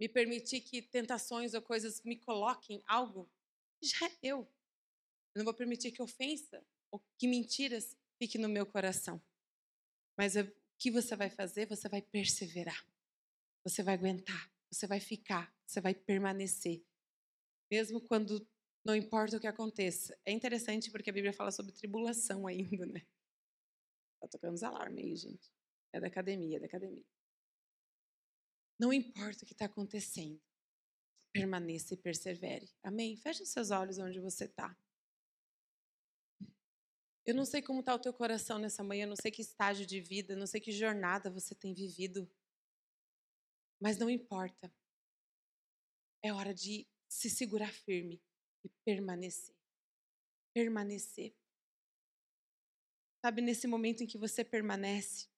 [0.00, 3.30] me permitir que tentações ou coisas me coloquem algo
[3.82, 4.40] já é eu.
[5.34, 9.20] Eu não vou permitir que ofensa ou que mentiras fiquem no meu coração.
[10.16, 11.66] Mas o que você vai fazer?
[11.66, 12.86] Você vai perseverar.
[13.64, 14.52] Você vai aguentar.
[14.70, 15.54] Você vai ficar.
[15.66, 16.84] Você vai permanecer.
[17.70, 18.46] Mesmo quando
[18.84, 20.18] não importa o que aconteça.
[20.24, 23.06] É interessante porque a Bíblia fala sobre tribulação ainda, né?
[24.20, 25.50] Tá tocando os alarmes aí, gente.
[25.92, 27.04] É da academia, é da academia.
[28.82, 30.42] Não importa o que está acontecendo,
[31.32, 32.68] permaneça e persevere.
[32.82, 33.16] Amém?
[33.16, 34.76] Feche os seus olhos onde você está.
[37.24, 40.00] Eu não sei como está o teu coração nessa manhã, não sei que estágio de
[40.00, 42.28] vida, não sei que jornada você tem vivido,
[43.80, 44.68] mas não importa.
[46.20, 48.20] É hora de se segurar firme
[48.64, 49.54] e permanecer.
[50.52, 51.32] Permanecer.
[53.24, 55.28] Sabe, nesse momento em que você permanece,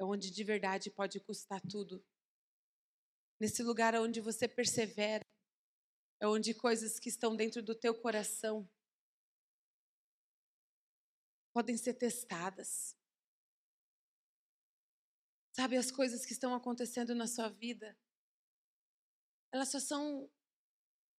[0.00, 2.02] é onde de verdade pode custar tudo
[3.42, 5.26] nesse lugar onde você persevera,
[6.20, 8.70] é onde coisas que estão dentro do teu coração
[11.52, 12.96] podem ser testadas.
[15.56, 17.98] Sabe, as coisas que estão acontecendo na sua vida,
[19.52, 20.30] elas só são,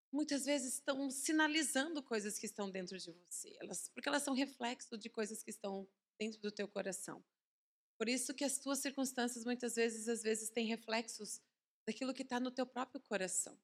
[0.10, 4.98] muitas vezes, estão sinalizando coisas que estão dentro de você, elas, porque elas são reflexo
[4.98, 5.86] de coisas que estão
[6.18, 7.22] dentro do teu coração.
[7.98, 11.42] Por isso que as tuas circunstâncias, muitas vezes, às vezes, têm reflexos
[11.86, 13.60] daquilo que está no teu próprio coração.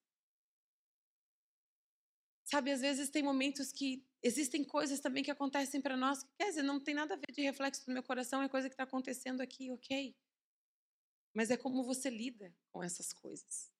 [2.45, 6.49] Sabe, às vezes tem momentos que existem coisas também que acontecem para nós que, quer
[6.49, 8.86] dizer, não tem nada a ver de reflexo do meu coração, é coisa que está
[8.86, 10.17] acontecendo aqui, ok?
[11.34, 13.72] Mas é como você lida com essas coisas.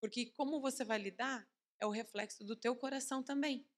[0.00, 1.48] Porque como você vai lidar
[1.80, 3.68] é o reflexo do teu coração também.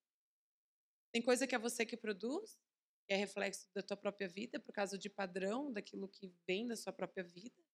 [1.10, 2.58] Tem coisa que é você que produz,
[3.06, 6.76] que é reflexo da tua própria vida, por causa de padrão, daquilo que vem da
[6.76, 7.64] sua própria vida.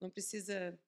[0.00, 0.78] Não precisa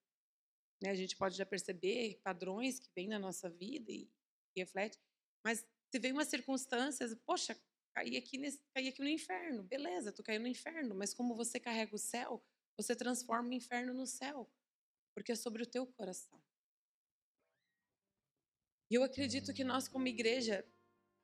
[0.85, 0.91] né?
[0.91, 4.07] A gente pode já perceber padrões que vêm na nossa vida e,
[4.55, 5.01] e reflete.
[5.43, 7.59] Mas se vem uma circunstância, poxa,
[7.95, 9.63] caí aqui, nesse, caí aqui no inferno.
[9.63, 10.95] Beleza, tu caiu no inferno.
[10.95, 12.45] Mas como você carrega o céu,
[12.77, 14.51] você transforma o inferno no céu.
[15.15, 16.39] Porque é sobre o teu coração.
[18.91, 20.67] E eu acredito que nós, como igreja,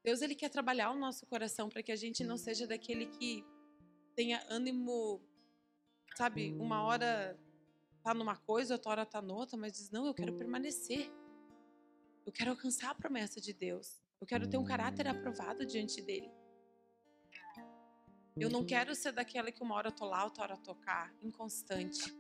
[0.02, 3.44] Deus ele quer trabalhar o nosso coração para que a gente não seja daquele que
[4.16, 5.20] tenha ânimo,
[6.16, 7.38] sabe, uma hora
[8.02, 11.10] tá numa coisa, outra hora tá noutra, mas diz: não, eu quero permanecer.
[12.26, 14.00] Eu quero alcançar a promessa de Deus.
[14.20, 16.30] Eu quero ter um caráter aprovado diante dele.
[18.36, 22.14] Eu não quero ser daquela que uma hora tô lá, outra hora tocar, inconstante.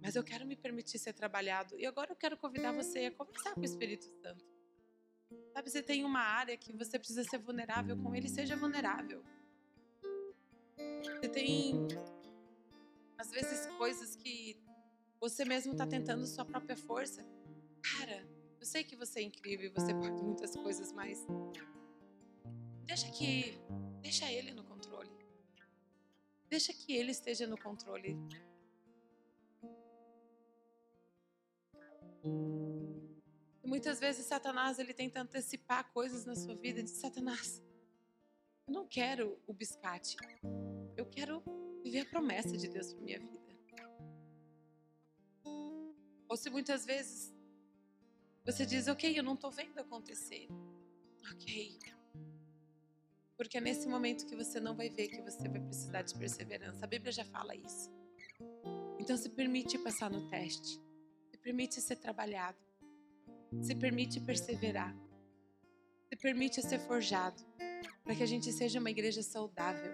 [0.00, 1.78] Mas eu quero me permitir ser trabalhado.
[1.78, 4.44] E agora eu quero convidar você a conversar com o Espírito Santo.
[5.52, 9.22] Sabe, você tem uma área que você precisa ser vulnerável com ele, seja vulnerável.
[10.76, 11.86] Você tem
[13.16, 14.60] às vezes coisas que
[15.28, 17.24] você mesmo está tentando sua própria força.
[17.82, 18.28] Cara,
[18.60, 21.26] eu sei que você é incrível, você pode muitas coisas, mas
[22.84, 23.58] deixa que
[24.02, 25.10] deixa ele no controle.
[26.46, 28.18] Deixa que ele esteja no controle.
[33.62, 36.82] E muitas vezes Satanás ele tenta antecipar coisas na sua vida.
[36.82, 37.62] Diz Satanás,
[38.66, 40.18] eu não quero o biscate.
[40.94, 41.42] Eu quero
[41.82, 43.43] viver a promessa de Deus para minha vida.
[46.28, 47.34] Ou se muitas vezes
[48.44, 50.48] você diz, ok, eu não estou vendo acontecer.
[51.32, 51.78] Ok.
[53.36, 56.84] Porque é nesse momento que você não vai ver que você vai precisar de perseverança.
[56.84, 57.90] A Bíblia já fala isso.
[58.98, 60.80] Então se permite passar no teste.
[61.30, 62.58] Se permite ser trabalhado.
[63.60, 64.94] Se permite perseverar.
[66.08, 67.42] Se permite ser forjado.
[68.04, 69.92] Para que a gente seja uma igreja saudável.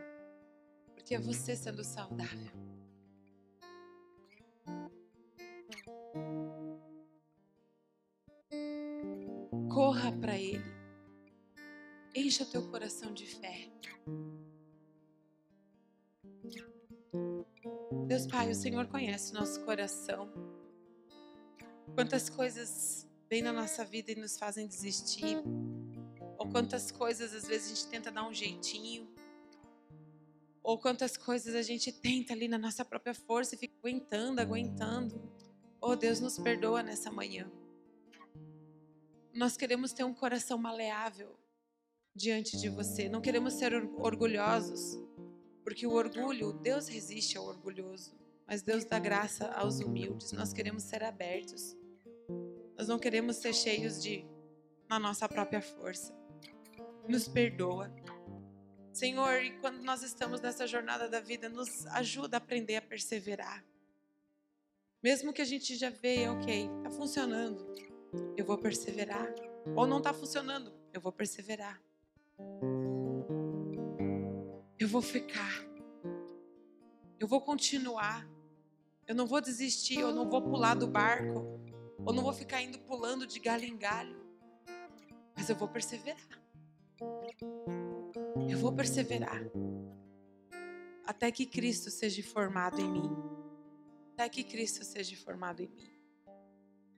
[0.94, 2.69] Porque é você sendo saudável.
[9.80, 10.62] Corra para Ele.
[12.14, 13.70] Encha teu coração de fé.
[18.06, 20.30] Deus Pai, o Senhor conhece o nosso coração.
[21.94, 25.38] Quantas coisas vêm na nossa vida e nos fazem desistir.
[26.36, 29.08] Ou quantas coisas às vezes a gente tenta dar um jeitinho.
[30.62, 35.32] Ou quantas coisas a gente tenta ali na nossa própria força e fica aguentando, aguentando.
[35.80, 37.50] Oh Deus, nos perdoa nessa manhã.
[39.40, 41.34] Nós queremos ter um coração maleável
[42.14, 43.08] diante de você.
[43.08, 44.98] Não queremos ser orgulhosos,
[45.64, 48.14] porque o orgulho, Deus resiste ao orgulhoso,
[48.46, 50.32] mas Deus dá graça aos humildes.
[50.32, 51.74] Nós queremos ser abertos.
[52.76, 54.26] Nós não queremos ser cheios de
[54.86, 56.14] na nossa própria força.
[57.08, 57.90] Nos perdoa.
[58.92, 63.64] Senhor, e quando nós estamos nessa jornada da vida, nos ajuda a aprender a perseverar.
[65.02, 67.89] Mesmo que a gente já veja, ok, está funcionando,
[68.36, 69.32] eu vou perseverar.
[69.76, 71.80] Ou não está funcionando, eu vou perseverar.
[74.78, 75.64] Eu vou ficar.
[77.18, 78.26] Eu vou continuar.
[79.06, 81.60] Eu não vou desistir, eu não vou pular do barco.
[82.06, 84.18] Eu não vou ficar indo pulando de galho em galho.
[85.36, 86.40] Mas eu vou perseverar.
[88.48, 89.42] Eu vou perseverar.
[91.04, 93.10] Até que Cristo seja formado em mim.
[94.14, 95.99] Até que Cristo seja formado em mim.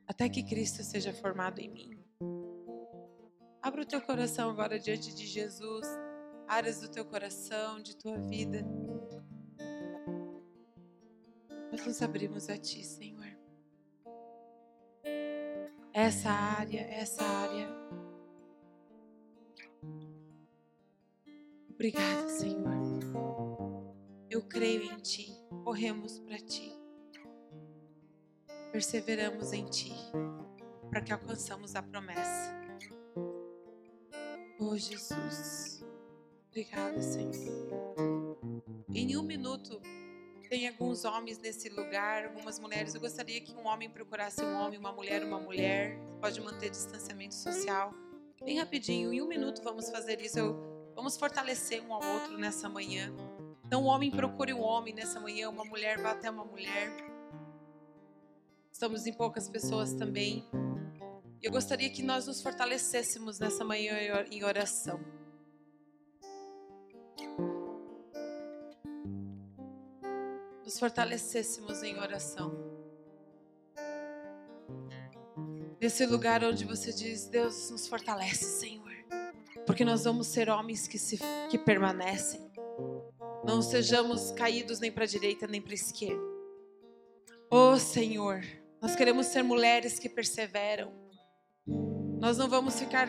[0.06, 2.02] Até que Cristo seja formado em mim.
[3.62, 5.86] Abra o teu coração agora diante de Jesus,
[6.48, 8.66] áreas do teu coração, de tua vida.
[11.70, 13.38] Nós nos abrimos a Ti, Senhor.
[15.92, 17.68] Essa área, essa área.
[21.70, 22.62] Obrigada, Senhor.
[24.28, 25.32] Eu creio em Ti,
[25.64, 26.81] corremos para Ti.
[28.72, 29.92] Perseveramos em Ti,
[30.88, 32.56] para que alcançamos a promessa.
[34.58, 35.84] Oh Jesus,
[36.48, 37.94] obrigada, Senhor.
[38.94, 39.78] Em um minuto,
[40.48, 42.94] tem alguns homens nesse lugar, algumas mulheres.
[42.94, 45.98] Eu gostaria que um homem procurasse um homem, uma mulher, uma mulher.
[46.18, 47.92] Pode manter distanciamento social.
[48.42, 50.38] Bem rapidinho, em um minuto vamos fazer isso.
[50.38, 53.12] Eu, vamos fortalecer um ao outro nessa manhã.
[53.66, 57.11] Então, um homem procure um homem nessa manhã, uma mulher vá até uma mulher.
[58.72, 60.44] Estamos em poucas pessoas também.
[61.42, 63.94] Eu gostaria que nós nos fortalecêssemos nessa manhã
[64.30, 64.98] em oração.
[70.64, 72.50] Nos fortalecêssemos em oração.
[75.80, 78.90] Nesse lugar onde você diz, Deus nos fortalece, Senhor.
[79.66, 81.18] Porque nós vamos ser homens que, se,
[81.50, 82.40] que permanecem.
[83.44, 86.32] Não sejamos caídos nem para a direita nem para a esquerda.
[87.50, 88.42] Oh Senhor,
[88.82, 91.00] nós queremos ser mulheres que perseveram
[92.22, 93.08] nós não vamos ficar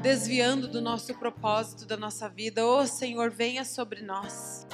[0.00, 2.64] desviando do nosso propósito da nossa vida.
[2.66, 4.66] Ô oh, Senhor, venha sobre nós.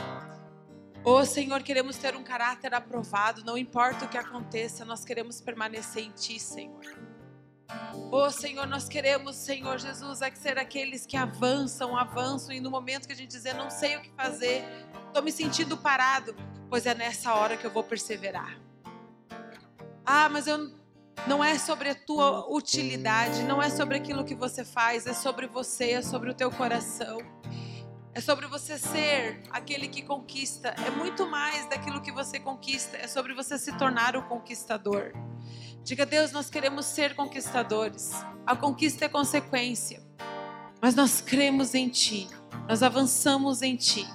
[1.04, 5.40] Ô oh, Senhor, queremos ter um caráter aprovado, não importa o que aconteça, nós queremos
[5.40, 6.84] permanecer em Ti, Senhor.
[8.12, 12.70] Ô oh, Senhor, nós queremos, Senhor Jesus, é ser aqueles que avançam, avançam, e no
[12.70, 14.64] momento que a gente dizer, não sei o que fazer,
[15.08, 16.32] estou me sentindo parado,
[16.70, 18.63] pois é nessa hora que eu vou perseverar.
[20.04, 20.70] Ah, mas eu
[21.26, 25.46] não é sobre a tua utilidade, não é sobre aquilo que você faz, é sobre
[25.46, 27.18] você, é sobre o teu coração.
[28.12, 30.68] É sobre você ser aquele que conquista.
[30.86, 35.12] É muito mais daquilo que você conquista, é sobre você se tornar o conquistador.
[35.82, 38.12] Diga, Deus, nós queremos ser conquistadores.
[38.46, 40.02] A conquista é consequência.
[40.80, 42.28] Mas nós cremos em Ti,
[42.68, 44.06] nós avançamos em Ti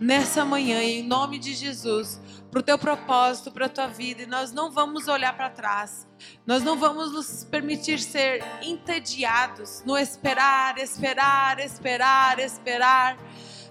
[0.00, 2.20] nessa manhã, em nome de Jesus,
[2.50, 6.06] para o teu propósito, para a tua vida, e nós não vamos olhar para trás,
[6.46, 13.18] nós não vamos nos permitir ser entediados no esperar, esperar, esperar, esperar.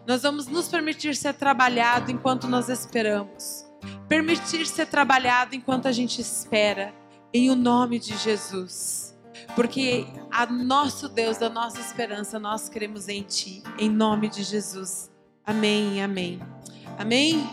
[0.05, 3.65] Nós vamos nos permitir ser trabalhado enquanto nós esperamos,
[4.07, 6.93] permitir ser trabalhado enquanto a gente espera,
[7.33, 9.17] em o nome de Jesus.
[9.55, 15.11] Porque a nosso Deus, a nossa esperança, nós queremos em Ti, em nome de Jesus.
[15.47, 16.41] Amém, amém.
[16.97, 17.49] Amém?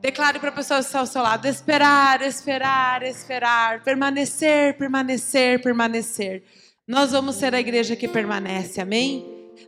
[0.00, 6.42] Declare para a pessoa que está ao seu lado: esperar, esperar, esperar, permanecer, permanecer, permanecer.
[6.84, 9.24] Nós vamos ser a igreja que permanece, amém?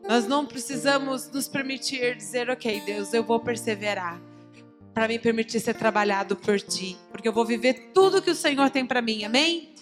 [0.08, 4.20] Nós não precisamos nos permitir dizer, ok, Deus, eu vou perseverar
[4.92, 8.70] para me permitir ser trabalhado por Ti, porque eu vou viver tudo que o Senhor
[8.70, 9.22] tem para mim.
[9.22, 9.72] Amém?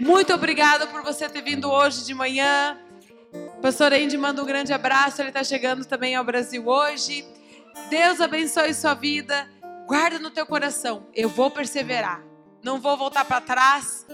[0.00, 2.76] Muito obrigado por você ter vindo hoje de manhã.
[3.62, 7.24] Pastor Andy manda um grande abraço, ele está chegando também ao Brasil hoje.
[7.88, 9.48] Deus abençoe sua vida.
[9.86, 12.24] Guarda no teu coração, eu vou perseverar.
[12.60, 14.04] Não vou voltar para trás,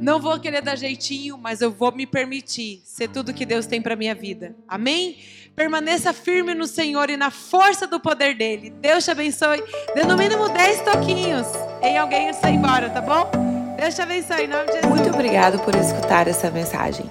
[0.00, 3.80] não vou querer dar jeitinho, mas eu vou me permitir ser tudo que Deus tem
[3.80, 4.56] para minha vida.
[4.66, 5.18] Amém?
[5.54, 8.70] Permaneça firme no Senhor e na força do poder dele.
[8.70, 9.62] Deus te abençoe.
[9.94, 11.46] Dê no mínimo 10 toquinhos
[11.80, 13.30] em alguém antes de ir embora, tá bom?
[13.76, 14.90] Deus te abençoe em nome de Jesus.
[14.90, 17.08] Muito obrigado por escutar essa mensagem.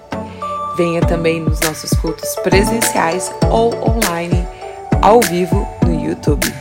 [0.75, 4.45] Venha também nos nossos cultos presenciais ou online,
[5.01, 6.53] ao vivo no YouTube.